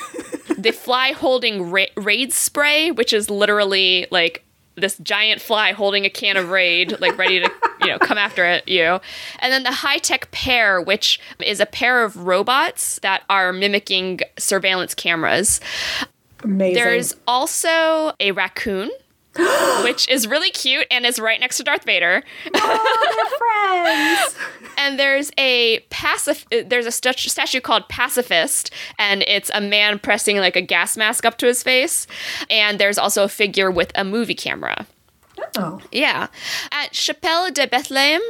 [0.58, 4.44] the fly holding ra- raid spray, which is literally like
[4.76, 7.50] this giant fly holding a can of raid, like ready to,
[7.80, 9.00] you know, come after it, you.
[9.38, 14.20] And then the high tech pair, which is a pair of robots that are mimicking
[14.38, 15.60] surveillance cameras.
[16.42, 16.74] Amazing.
[16.74, 18.90] There's also a raccoon,
[19.84, 22.22] which is really cute and is right next to Darth Vader.
[22.54, 24.36] oh, friends.
[24.78, 30.38] and there's a pacif- there's a stu- statue called pacifist and it's a man pressing
[30.38, 32.06] like a gas mask up to his face
[32.50, 34.86] and there's also a figure with a movie camera
[35.56, 35.80] Oh.
[35.92, 36.28] yeah.
[36.72, 38.20] At Chapelle de Bethlehem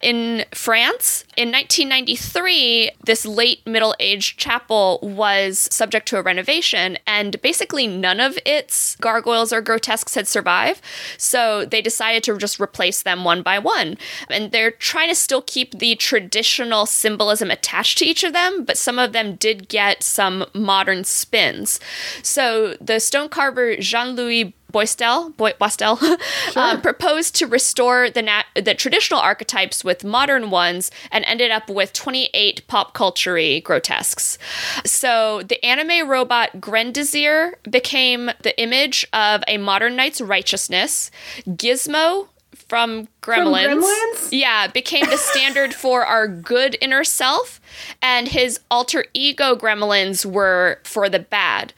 [0.00, 7.40] in France, in 1993, this late middle aged chapel was subject to a renovation, and
[7.40, 10.80] basically none of its gargoyles or grotesques had survived.
[11.18, 13.96] So they decided to just replace them one by one.
[14.28, 18.78] And they're trying to still keep the traditional symbolism attached to each of them, but
[18.78, 21.78] some of them did get some modern spins.
[22.22, 26.00] So the stone carver Jean Louis Boistel, Boy, Boistel
[26.56, 31.68] um, proposed to restore the nat- the traditional archetypes with modern ones and ended up
[31.68, 34.38] with 28 pop culture grotesques.
[34.84, 41.10] So the anime robot Grendizer became the image of a modern knight's righteousness.
[41.46, 44.28] Gizmo from Gremlins, Gremlins?
[44.30, 47.60] yeah, became the standard for our good inner self,
[48.00, 51.72] and his alter ego gremlins were for the bad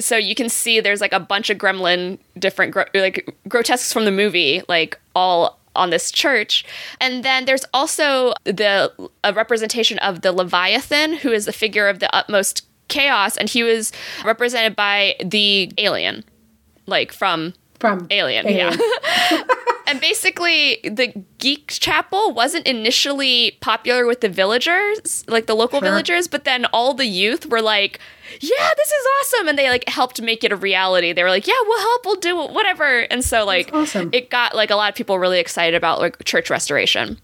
[0.00, 4.10] so you can see there's like a bunch of gremlin different like grotesques from the
[4.10, 6.64] movie like all on this church.
[7.00, 8.92] And then there's also the
[9.24, 13.62] a representation of the leviathan who is the figure of the utmost chaos and he
[13.62, 13.92] was
[14.24, 16.24] represented by the alien
[16.86, 18.78] like from From alien, Alien.
[18.78, 19.42] yeah
[19.86, 25.88] and basically the geek chapel wasn't initially popular with the villagers like the local Sure.
[25.88, 28.00] villagers but then all the youth were like
[28.40, 31.46] yeah this is awesome and they like helped make it a reality they were like
[31.46, 34.10] yeah we'll help we'll do it whatever and so like awesome.
[34.12, 37.18] it got like a lot of people really excited about like church restoration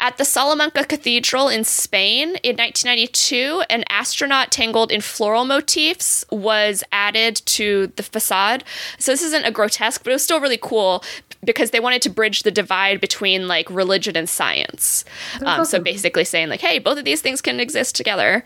[0.00, 6.84] at the Salamanca Cathedral in Spain in 1992, an astronaut tangled in floral motifs was
[6.92, 8.64] added to the facade.
[8.98, 11.04] So this isn't a grotesque, but it was still really cool
[11.44, 15.04] because they wanted to bridge the divide between like religion and science.
[15.44, 18.44] Um, so basically saying like, hey, both of these things can exist together.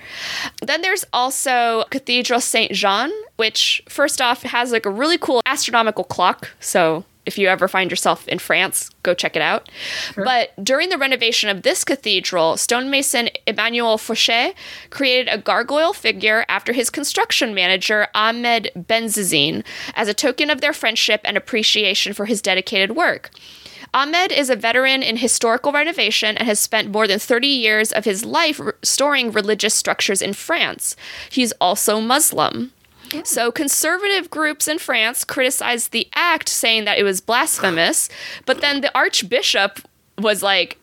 [0.63, 6.05] Then there's also Cathedral Saint Jean, which first off has like a really cool astronomical
[6.05, 6.51] clock.
[6.61, 9.69] So if you ever find yourself in France, go check it out.
[10.17, 14.55] But during the renovation of this cathedral, stonemason Emmanuel Fouché
[14.91, 19.65] created a gargoyle figure after his construction manager Ahmed Benzizine
[19.95, 23.31] as a token of their friendship and appreciation for his dedicated work.
[23.95, 28.05] Ahmed is a veteran in historical renovation and has spent more than 30 years of
[28.05, 30.97] his life restoring religious structures in France.
[31.31, 32.73] He's also Muslim.
[33.23, 38.09] So, conservative groups in France criticized the act, saying that it was blasphemous,
[38.47, 39.81] but then the archbishop
[40.19, 40.79] was like,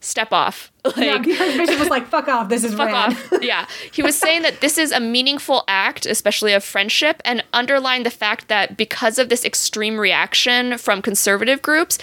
[0.00, 0.72] step off.
[0.96, 3.12] Yeah, Like, the Archbishop was like, fuck off, this is fuck rad.
[3.12, 3.32] off.
[3.42, 3.66] Yeah.
[3.92, 8.10] He was saying that this is a meaningful act, especially of friendship, and underlined the
[8.10, 11.98] fact that because of this extreme reaction from conservative groups,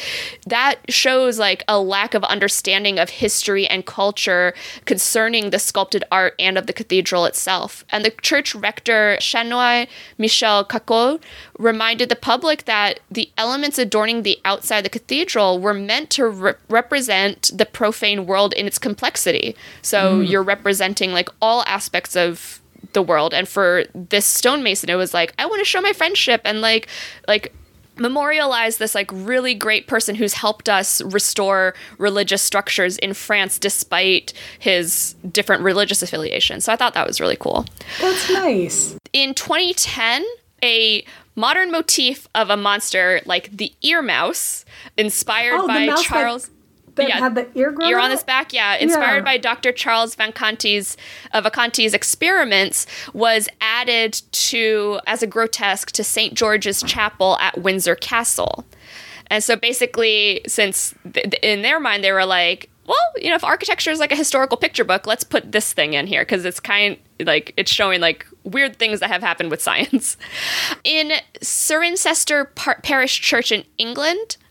[0.48, 4.54] that shows like a lack of understanding of history and culture
[4.86, 7.84] concerning the sculpted art and of the cathedral itself.
[7.90, 11.22] And the church rector, Chanois Michel Cacot,
[11.58, 16.28] reminded the public that the elements adorning the outside of the cathedral were meant to
[16.28, 19.56] re- represent the profane world in its complexity.
[19.84, 22.60] So you're representing like all aspects of
[22.94, 26.42] the world and for this stonemason it was like i want to show my friendship
[26.44, 26.88] and like
[27.30, 27.52] like
[27.98, 34.34] memorialize this like really great person who's helped us restore religious structures in France despite
[34.60, 36.66] his different religious affiliations.
[36.66, 37.66] So I thought that was really cool.
[38.02, 38.98] That's nice.
[39.14, 40.26] In 2010,
[40.64, 41.06] a
[41.36, 44.66] modern motif of a monster like the ear mouse,
[44.98, 46.50] inspired Oh, by Charles.
[46.96, 48.12] That Yeah, had the ear Ear on out?
[48.12, 48.76] his back, yeah.
[48.76, 49.22] Inspired Yeah.
[49.24, 49.72] by Dr.
[49.72, 50.96] Charles Vacanti's
[51.32, 56.34] uh, Vacanti's experiments, was added to as a grotesque to St.
[56.36, 58.66] George's Chapel at Windsor Castle.
[59.28, 63.44] And so basically, since th- in their mind they were like, well, you know, if
[63.46, 66.60] architecture is like a historical picture book, let's put this thing in here because it's
[66.60, 70.18] kind like it's showing like weird things that have happened with science.
[70.84, 74.43] In Cirencester Par- Parish Church in England, uh,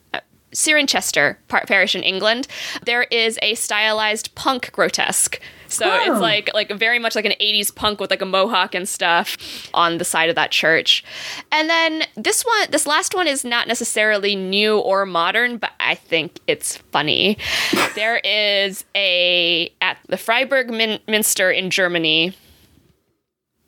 [0.54, 2.46] Cirencester Par- Parish in England,
[2.84, 5.40] there is a stylized punk grotesque.
[5.68, 6.12] So Oh.
[6.12, 9.38] it's like like very much like an 80s punk with like a mohawk and stuff
[9.72, 11.02] on the side of that church.
[11.50, 15.94] And then this one this last one is not necessarily new or modern, but I
[15.94, 17.38] think it's funny.
[17.94, 22.34] there is a at the Freiburg Min- Minster in Germany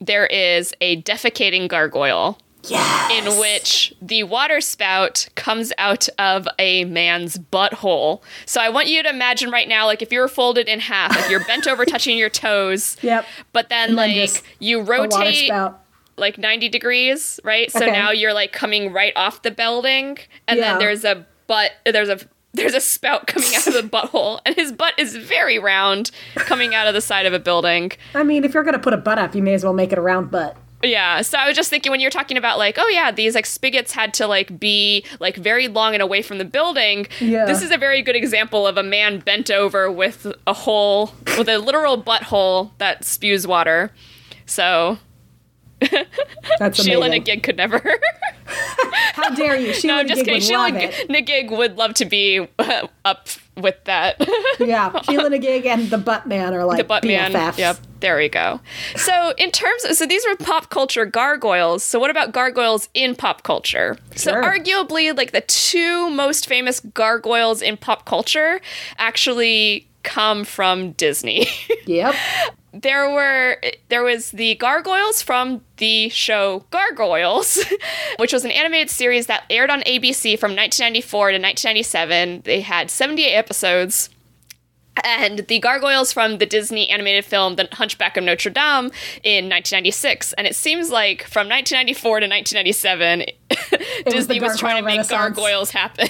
[0.00, 2.36] there is a defecating gargoyle
[2.70, 3.10] Yes.
[3.12, 8.22] in which the water spout comes out of a man's butthole.
[8.46, 11.14] So I want you to imagine right now, like if you were folded in half,
[11.14, 12.96] like you're bent over touching your toes.
[13.02, 13.26] Yep.
[13.52, 15.50] But then, And like you rotate
[16.16, 17.70] like 90 degrees, right?
[17.70, 17.92] So Okay.
[17.92, 20.70] now you're like coming right off the building, and Yeah.
[20.72, 22.18] then there's a butt, there's a
[22.54, 26.72] there's a spout coming out of the butthole, and his butt is very round, coming
[26.74, 27.90] out of the side of a building.
[28.14, 29.98] I mean, if you're gonna put a butt up, you may as well make it
[29.98, 30.56] a round butt.
[30.82, 33.46] Yeah, so I was just thinking when you're talking about like, oh yeah, these like
[33.46, 37.06] spigots had to like be like very long and away from the building.
[37.20, 37.46] Yeah.
[37.46, 41.48] This is a very good example of a man bent over with a hole with
[41.48, 43.92] a literal butthole that spews water.
[44.46, 44.98] So
[46.58, 47.08] That's Sheila.
[47.08, 47.80] Nagig could never.
[49.14, 49.72] How dare you?
[49.72, 50.34] Sheila no, I'm just Nagig kidding.
[50.34, 50.94] would Sheila love.
[51.08, 54.16] Nagig would love to be uh, up with that.
[54.60, 57.32] Yeah, Sheila Nagig and the Butt Man are like the butt man.
[57.32, 58.60] Yep, there we go.
[58.94, 61.82] So in terms, of, so these were pop culture gargoyles.
[61.82, 63.98] So what about gargoyles in pop culture?
[64.14, 68.60] So arguably, like the two most famous gargoyles in pop culture
[68.96, 71.46] actually come from Disney.
[71.86, 72.14] Yep.
[72.72, 73.58] there were
[73.90, 77.62] there was the gargoyles from the show Gargoyles,
[78.16, 82.42] which was an animated series that aired on ABC from 1994 to 1997.
[82.46, 84.08] They had 78 episodes.
[85.02, 88.92] And the gargoyles from the Disney animated film The Hunchback of Notre Dame
[89.24, 90.32] in 1996.
[90.34, 93.24] And it seems like from 1994 to 1997,
[94.10, 96.08] Disney the was trying to make gargoyles happen.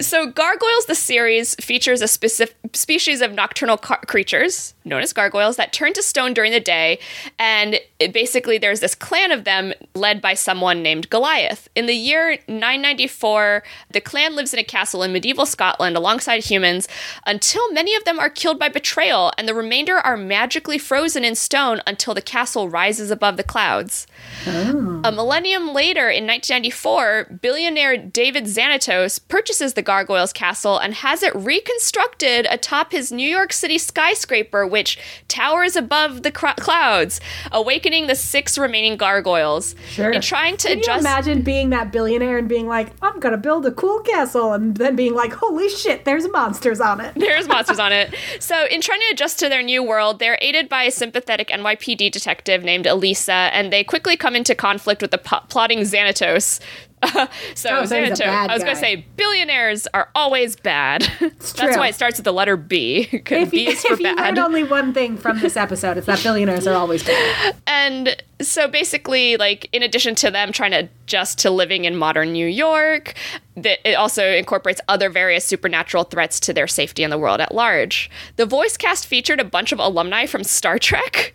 [0.00, 5.56] So gargoyles the series features a specific species of nocturnal car- creatures known as gargoyles
[5.56, 6.98] that turn to stone during the day
[7.38, 7.80] and
[8.12, 11.68] basically there's this clan of them led by someone named goliath.
[11.74, 16.88] In the year 994 the clan lives in a castle in medieval scotland alongside humans
[17.26, 21.34] until many of them are killed by betrayal and the remainder are magically frozen in
[21.34, 24.06] stone until the castle rises above the clouds.
[24.46, 25.00] Oh.
[25.04, 31.34] A millennium later, in 1994, billionaire David Xanatos purchases the Gargoyles Castle and has it
[31.34, 34.98] reconstructed atop his New York City skyscraper, which
[35.28, 37.20] towers above the cr- clouds,
[37.52, 39.74] awakening the six remaining gargoyles.
[39.90, 40.10] Sure.
[40.10, 41.00] In trying to Can you adjust.
[41.00, 44.96] imagine being that billionaire and being like, I'm gonna build a cool castle, and then
[44.96, 47.12] being like, holy shit, there's monsters on it.
[47.14, 48.14] There's monsters on it.
[48.40, 52.10] So, in trying to adjust to their new world, they're aided by a sympathetic NYPD
[52.10, 56.60] detective named Elisa, and they quickly come into conflict with the po- plotting Xanatos.
[57.54, 60.56] so, Oh, so he's a Xanatos, bad I was going to say billionaires are always
[60.56, 61.02] bad.
[61.20, 61.76] That's true.
[61.76, 63.08] why it starts with the letter B.
[63.12, 64.24] If B you, is for if you bad.
[64.24, 67.56] learned only one thing from this episode, it's that billionaires are always bad.
[67.66, 72.32] and so basically like in addition to them trying to adjust to living in modern
[72.32, 73.14] new york
[73.56, 77.54] that it also incorporates other various supernatural threats to their safety in the world at
[77.54, 81.34] large the voice cast featured a bunch of alumni from star trek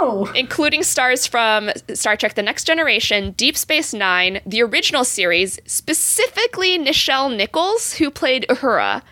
[0.00, 5.58] Oh, including stars from Star Trek The Next Generation, Deep Space Nine, the original series,
[5.66, 9.02] specifically Nichelle Nichols, who played Uhura.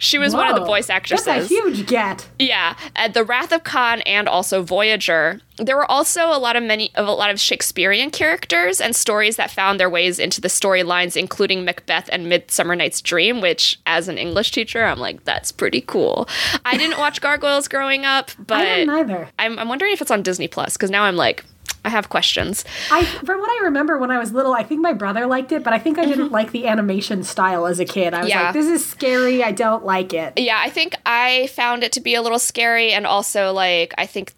[0.00, 0.66] She was one of the whoa.
[0.66, 1.26] voice actresses.
[1.26, 2.26] That's a huge get.
[2.38, 5.42] Yeah, at The Wrath of Khan and also Voyager.
[5.58, 9.36] There were also a lot of many of a lot of Shakespearean characters and stories
[9.36, 14.08] that found their ways into the storylines, including Macbeth and Midsummer Night's Dream, which as
[14.08, 16.26] an English teacher, I'm like, that's pretty cool.
[16.64, 19.28] I didn't watch Gargoyles growing up, but I didn't either.
[19.38, 21.44] I'm, I'm wondering if it's on Disney Plus, because now I'm like,
[21.84, 22.64] I have questions.
[22.90, 25.64] I, from what I remember when I was little, I think my brother liked it,
[25.64, 28.12] but I think I didn't like the animation style as a kid.
[28.14, 28.38] I was Mm-hmm.
[28.38, 28.44] Yeah.
[28.46, 29.42] like, this is scary.
[29.42, 30.34] I don't like it.
[30.38, 34.04] Yeah, I think I found it to be a little scary, and also like I
[34.06, 34.34] think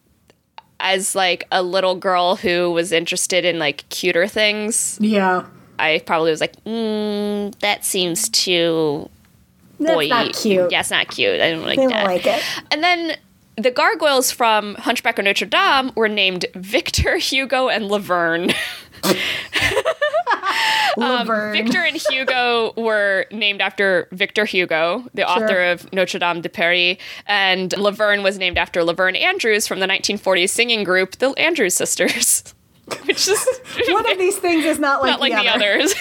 [0.79, 5.47] as like a little girl who was interested in like cuter things, Yeah.
[5.79, 9.09] I probably was like, mm, that seems too
[9.81, 10.07] That's boy.
[10.09, 10.71] not cute.
[10.71, 11.41] Yeah, it's not cute.
[11.41, 11.93] I don't like They that.
[11.95, 12.43] don't like it.
[12.71, 13.17] And then
[13.57, 18.53] the gargoyles from Hunchback of Notre Dame were named Victor, Hugo, and Laverne.
[20.99, 26.49] Um, Victor and Hugo were named after Victor Hugo, the author of Notre Dame de
[26.49, 31.75] Paris, and Laverne was named after Laverne Andrews from the 1940s singing group, the Andrews
[31.75, 32.55] Sisters.
[33.05, 33.47] Which is
[33.89, 35.95] One of these things is not like, not like the, the, others.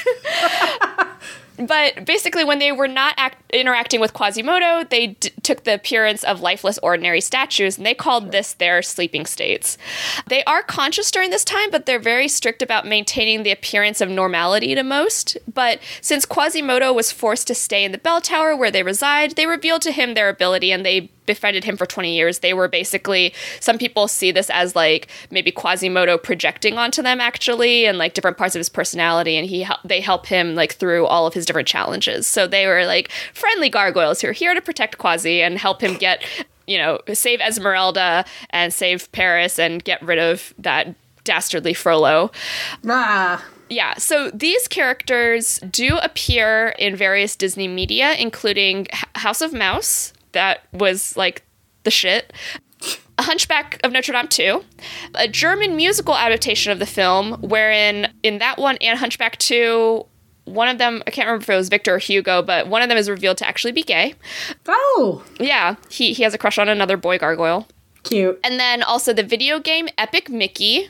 [1.58, 6.24] But basically, when they were not act- interacting with Quasimodo, they d- took the appearance
[6.24, 9.78] of lifeless, ordinary statues, and they called this their sleeping states.
[10.28, 14.10] They are conscious during this time, but they're very strict about maintaining the appearance of
[14.10, 15.38] normality to most.
[15.52, 19.46] But since Quasimodo was forced to stay in the bell tower where they reside, they
[19.46, 22.40] revealed to him their ability, and they befriended him for 20 years.
[22.40, 27.86] They were basically, some people see this as like maybe Quasimodo projecting onto them actually,
[27.86, 31.28] and like different parts of his personality, and he they help him like through all
[31.28, 32.28] of his different challenges.
[32.28, 35.96] So they were like friendly gargoyles who are here to protect Quasi and help him
[35.96, 36.24] get,
[36.66, 40.96] you know, save Esmeralda and save Paris and get rid of that
[41.26, 42.32] dastardly Frollo.
[42.88, 43.46] Ah.
[43.70, 50.64] Yeah, so these characters do appear in various Disney media, including House of Mouse, that
[50.72, 51.44] was like
[51.84, 52.34] the shit.
[53.18, 54.64] A Hunchback of Notre Dame 2,
[55.16, 60.06] a German musical adaptation of the film, wherein in that one and Hunchback 2,
[60.46, 62.90] one of them, I can't remember if it was Victor or Hugo, but one of
[62.90, 64.16] them is revealed to actually be gay.
[64.68, 67.68] Oh, Yeah, he, he has a crush on another boy gargoyle.
[68.04, 68.40] cute.
[68.44, 70.90] And then also the video game Epic Mickey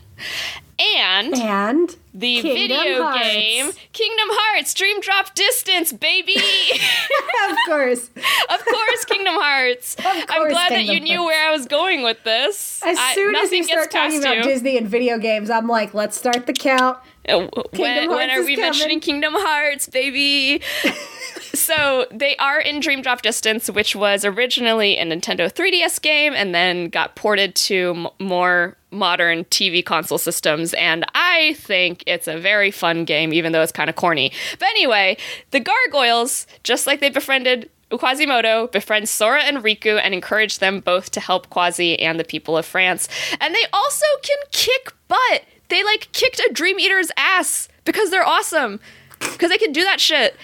[0.80, 3.24] and And the Kingdom video Hearts.
[3.24, 6.36] game Kingdom Hearts Dream Drop Distance, baby.
[7.49, 8.09] of course,
[8.49, 9.95] of course, Kingdom Hearts.
[9.99, 12.82] I'm course, glad that Kingdom you knew where I was going with this.
[12.86, 14.43] as I- soon as you start talking about you.
[14.43, 16.97] Disney and video games, I'm like, let's start the count.
[17.30, 18.59] Uh, when, when Hearts are we coming.
[18.62, 20.62] mentioning Kingdom Hearts, baby?
[21.53, 26.53] so they are in Dream Drop Distance, which was originally a Nintendo 3DS game and
[26.55, 30.74] then got ported to m- more modern TV console systems.
[30.74, 34.32] And I think it's a very fun game, even though it's kind of corny.
[34.60, 35.18] But anyway,
[35.52, 41.12] the gargoyles, just like they befriended Quasimodo befriend Sora and Riku and encourage them both
[41.12, 43.08] to help Quasi and the people of France.
[43.39, 45.43] And they also can kick butt.
[45.70, 48.80] They like kicked a Dream Eater's ass because they're awesome.
[49.20, 50.36] Because they can do that shit.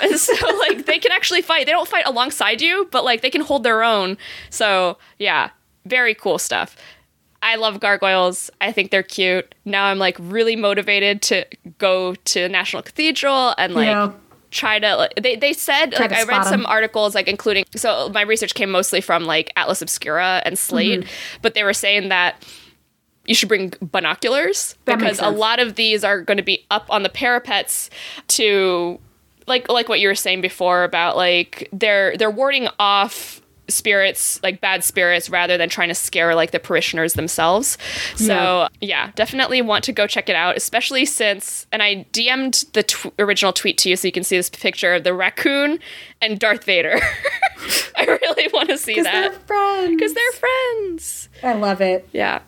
[0.00, 1.66] And so like they can actually fight.
[1.66, 4.16] They don't fight alongside you, but like they can hold their own.
[4.50, 5.50] So yeah,
[5.86, 6.76] very cool stuff.
[7.42, 8.50] I love gargoyles.
[8.60, 9.54] I think they're cute.
[9.64, 11.44] Now I'm like really motivated to
[11.78, 14.12] go to National Cathedral and like Yeah.
[14.50, 18.08] try to like, they they said Try like I read some articles like including so
[18.10, 21.38] my research came mostly from like Atlas Obscura and Slate, Mm-hmm.
[21.42, 22.42] but they were saying that
[23.26, 26.86] you should bring binoculars That because a lot of these are going to be up
[26.90, 27.88] on the parapets
[28.28, 28.98] to
[29.46, 34.60] like like what you were saying before about like they're they're warding off spirits like
[34.60, 37.78] bad spirits rather than trying to scare like the parishioners themselves
[38.16, 42.82] so yeah definitely want to go check it out especially since and i dm'd the
[42.82, 45.78] tw- original tweet to you so you can see this picture of the raccoon
[46.20, 46.98] and darth vader
[47.96, 49.90] i really want to see Because they're that friends.
[49.90, 52.08] because they're friends I love it.
[52.12, 52.40] yeah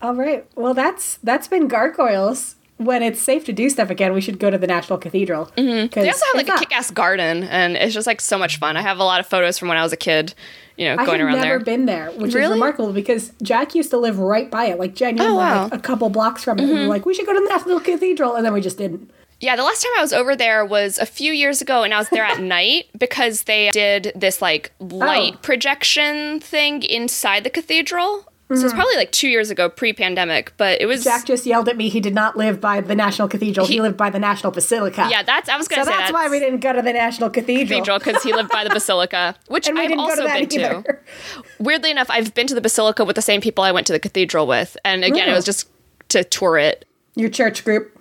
[0.00, 0.46] All right.
[0.54, 2.54] Well, that's that's been gargoyles.
[2.78, 5.46] When it's safe to do stuff again, we should go to the National Cathedral.
[5.56, 6.00] Mm-hmm.
[6.00, 8.76] They also have like a kick-ass garden, and it's just like so much fun.
[8.76, 10.32] I have a lot of photos from when I was a kid,
[10.76, 13.98] you know, I going have never been there, which is remarkable because Jack used to
[13.98, 15.54] live right by it, like genuinely Oh, wow.
[15.64, 15.72] Mm-hmm.
[15.72, 16.62] like a couple blocks from it.
[16.64, 18.78] And we were like, we should go to the National Cathedral, and then we just
[18.78, 19.10] didn't.
[19.40, 21.98] Yeah, the last time I was over there was a few years ago, and I
[21.98, 25.38] was there at night because they did this like light Oh.
[25.42, 28.27] projection thing inside the cathedral.
[28.50, 28.76] So it's mm.
[28.76, 31.04] probably like two years ago, pre-pandemic, but it was.
[31.04, 31.90] Jack just yelled at me.
[31.90, 33.66] He did not live by the National Cathedral.
[33.66, 35.06] He, He- lived by the National Basilica.
[35.10, 35.22] yeah.
[35.22, 37.66] That's I was gonna say that's why we didn't go to the National Cathedral.
[37.68, 40.98] cathedral because he lived by the basilica, which I've also to been to.
[41.58, 44.00] Weirdly enough, I've been to the basilica with the same people I went to the
[44.00, 45.34] cathedral with, and again, it Oh.
[45.34, 45.48] was mm.
[45.48, 45.68] just
[46.08, 46.86] to tour it.
[47.16, 47.97] Your church group.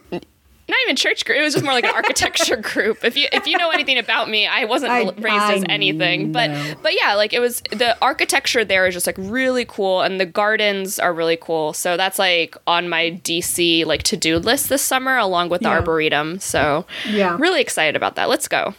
[0.70, 1.38] Not even church group.
[1.38, 3.04] It was just more like an architecture group.
[3.04, 6.34] If you if you know anything about me, I wasn't I- raised as anything, know.
[6.34, 10.20] but but yeah, like it was the architecture there is just like really cool, and
[10.20, 11.74] the gardens are really cool.
[11.74, 15.70] So that's like on my DC like to do list this summer, along with the
[15.70, 15.76] Yeah.
[15.76, 16.40] arboretum.
[16.40, 17.38] So Yeah.
[17.40, 18.28] really excited about that.
[18.30, 18.74] Let's go.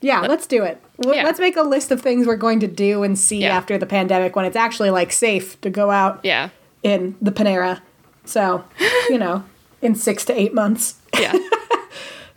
[0.00, 0.80] Yeah, let's do it.
[0.98, 1.22] Well, Yeah.
[1.24, 3.56] Let's make a list of things we're going to do and see Yeah.
[3.56, 6.48] after the pandemic when it's actually like safe to go out Yeah,
[6.82, 7.80] in the Panera.
[8.24, 8.64] So,
[9.08, 9.44] you know,
[9.80, 10.94] in six to eight months.
[11.18, 11.36] Yeah.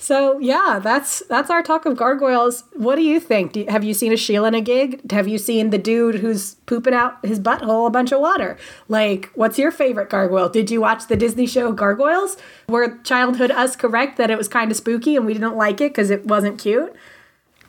[0.05, 2.63] So yeah, that's that's our talk of gargoyles.
[2.73, 3.53] What do you think?
[3.53, 5.11] Do you, have you seen a Sheela na gig?
[5.11, 8.55] Have you seen the dude who's pooping out his butthole a bunch of water?
[8.87, 10.47] Like, what's your favorite gargoyle?
[10.47, 12.37] Did you watch the Disney show Gargoyles?
[12.69, 15.91] Were childhood us correct that it was kind of spooky and we didn't like it
[15.91, 16.95] because it wasn't cute?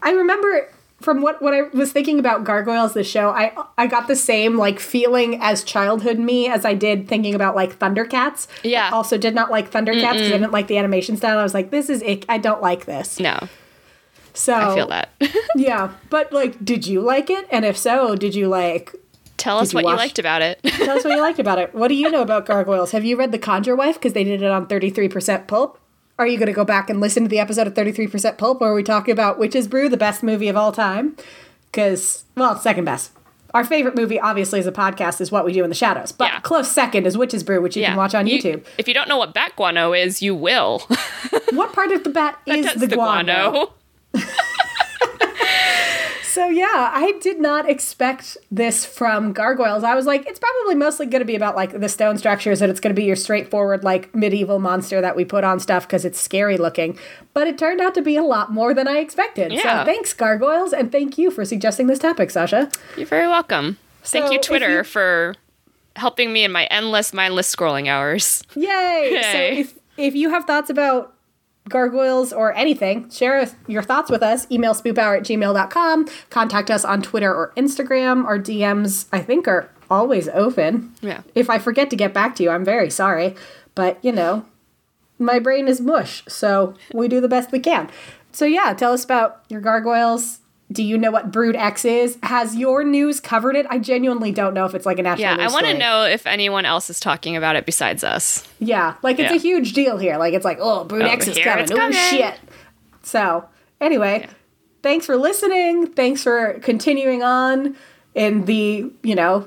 [0.02, 0.68] I remember
[1.00, 4.56] from what what I was thinking about Gargoyles the show, I I got the same
[4.56, 8.46] like feeling as childhood me as I did thinking about like Thundercats.
[8.62, 8.88] Yeah.
[8.88, 11.38] I also did not like Thundercats because I didn't like the animation style.
[11.38, 12.24] I was like, this is ick.
[12.28, 13.20] I don't like this.
[13.20, 13.38] No,
[14.32, 15.10] So I feel that.
[15.56, 17.46] yeah, but like, did you like it?
[17.50, 18.94] And if so, did you like?
[19.36, 20.60] Tell us you what you liked about it.
[20.64, 21.74] Tell us what you liked about it.
[21.74, 22.92] What do you know about Gargoyles?
[22.92, 23.96] Have you read The Conjure Wife?
[23.96, 25.78] Because they did it on thirty three percent pulp.
[26.18, 28.38] Are you going to go back and listen to the episode of thirty three percent
[28.38, 31.16] pulp, where we talk about Witch's Brew, the best movie of all time?
[31.70, 33.12] Because well, second best.
[33.54, 36.12] Our favorite movie, obviously, as a podcast, is What We Do in the Shadows.
[36.12, 36.40] But Yeah.
[36.40, 38.64] close second is Witch's Brew, which you can watch on You- YouTube.
[38.76, 40.80] If you don't know what bat guano is, you will.
[41.52, 43.72] What part of the bat is That's the guano?
[46.36, 49.82] So yeah, I did not expect this from Gargoyles.
[49.82, 52.70] I was like, it's probably mostly going to be about like the stone structures, and
[52.70, 56.04] it's going to be your straightforward like medieval monster that we put on stuff because
[56.04, 56.98] it's scary looking.
[57.32, 59.50] But it turned out to be a lot more than I expected.
[59.50, 59.80] Yeah.
[59.80, 62.70] So thanks, Gargoyles, and thank you for suggesting this topic, Sasha.
[62.98, 63.78] You're very welcome.
[64.02, 65.36] Thank you, Twitter, you- for
[65.96, 68.42] helping me in my endless, mindless scrolling hours.
[68.54, 68.62] Yay!
[69.14, 69.22] Yay.
[69.22, 71.14] So if if you have thoughts about
[71.68, 74.46] gargoyles or anything, share your thoughts with us.
[74.50, 76.08] Email spoophour at gmail.com.
[76.30, 78.24] Contact us on Twitter or Instagram.
[78.24, 80.92] Our DMs, I think, are always open.
[81.00, 81.22] Yeah.
[81.34, 83.34] If I forget to get back to you, I'm very sorry.
[83.74, 84.46] But, you know,
[85.18, 87.90] my brain is mush, so we do the best we can.
[88.32, 90.40] So, yeah, tell us about your gargoyles.
[90.72, 92.18] Do you know what Brood X is?
[92.24, 93.66] Has your news covered it?
[93.70, 96.26] I genuinely don't know if it's like a national Yeah, I want to know if
[96.26, 98.46] anyone else is talking about it besides us.
[98.58, 99.36] Yeah, like it's Yeah.
[99.36, 100.16] a huge deal here.
[100.16, 101.64] Like it's like, oh, Brood Oh, X is coming.
[101.64, 102.34] it's Oh shit.
[103.04, 103.44] So
[103.80, 104.26] anyway,
[104.82, 105.86] thanks for listening.
[105.86, 107.76] Thanks for continuing on
[108.16, 109.46] in the you know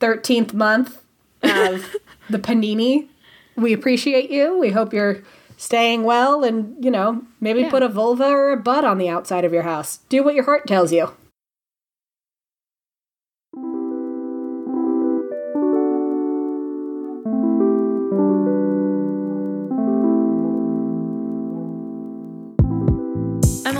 [0.00, 1.00] thirteenth month
[1.44, 1.94] of
[2.30, 3.06] the panini.
[3.56, 4.58] We appreciate you.
[4.58, 5.22] We hope you're
[5.58, 7.70] staying well, and you know maybe Yeah.
[7.70, 9.98] put a vulva or a butt on the outside of your house.
[10.08, 11.10] Do what your heart tells you.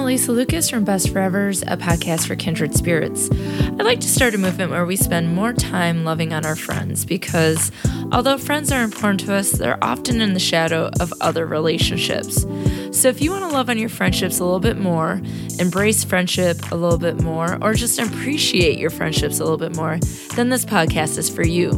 [0.08, 3.28] I'm Lucas from Best Forevers, a podcast for kindred spirits.
[3.30, 7.04] I'd like to start a movement where we spend more time loving on our friends
[7.04, 7.70] because
[8.10, 12.46] although friends are important to us, they're often in the shadow of other relationships.
[12.90, 15.20] So if you want to love on your friendships a little bit more,
[15.58, 19.98] embrace friendship a little bit more, or just appreciate your friendships a little bit more,
[20.36, 21.68] then this podcast is for you.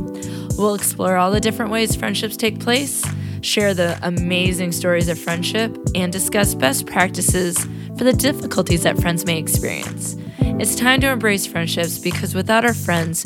[0.57, 3.05] We'll explore all the different ways friendships take place,
[3.43, 7.59] share the amazing stories of friendship, and discuss best practices
[7.97, 10.17] for the difficulties that friends may experience.
[10.39, 13.25] It's time to embrace friendships because without our friends,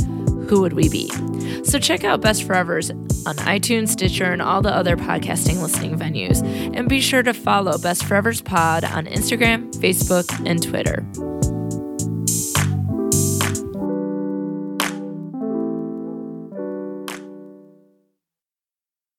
[0.48, 1.10] who would we be?
[1.64, 2.90] So check out Best Forevers
[3.26, 6.42] on iTunes, Stitcher, and all the other podcasting listening venues.
[6.76, 11.04] And be sure to follow Best Forevers Pod on Instagram, Facebook, and Twitter.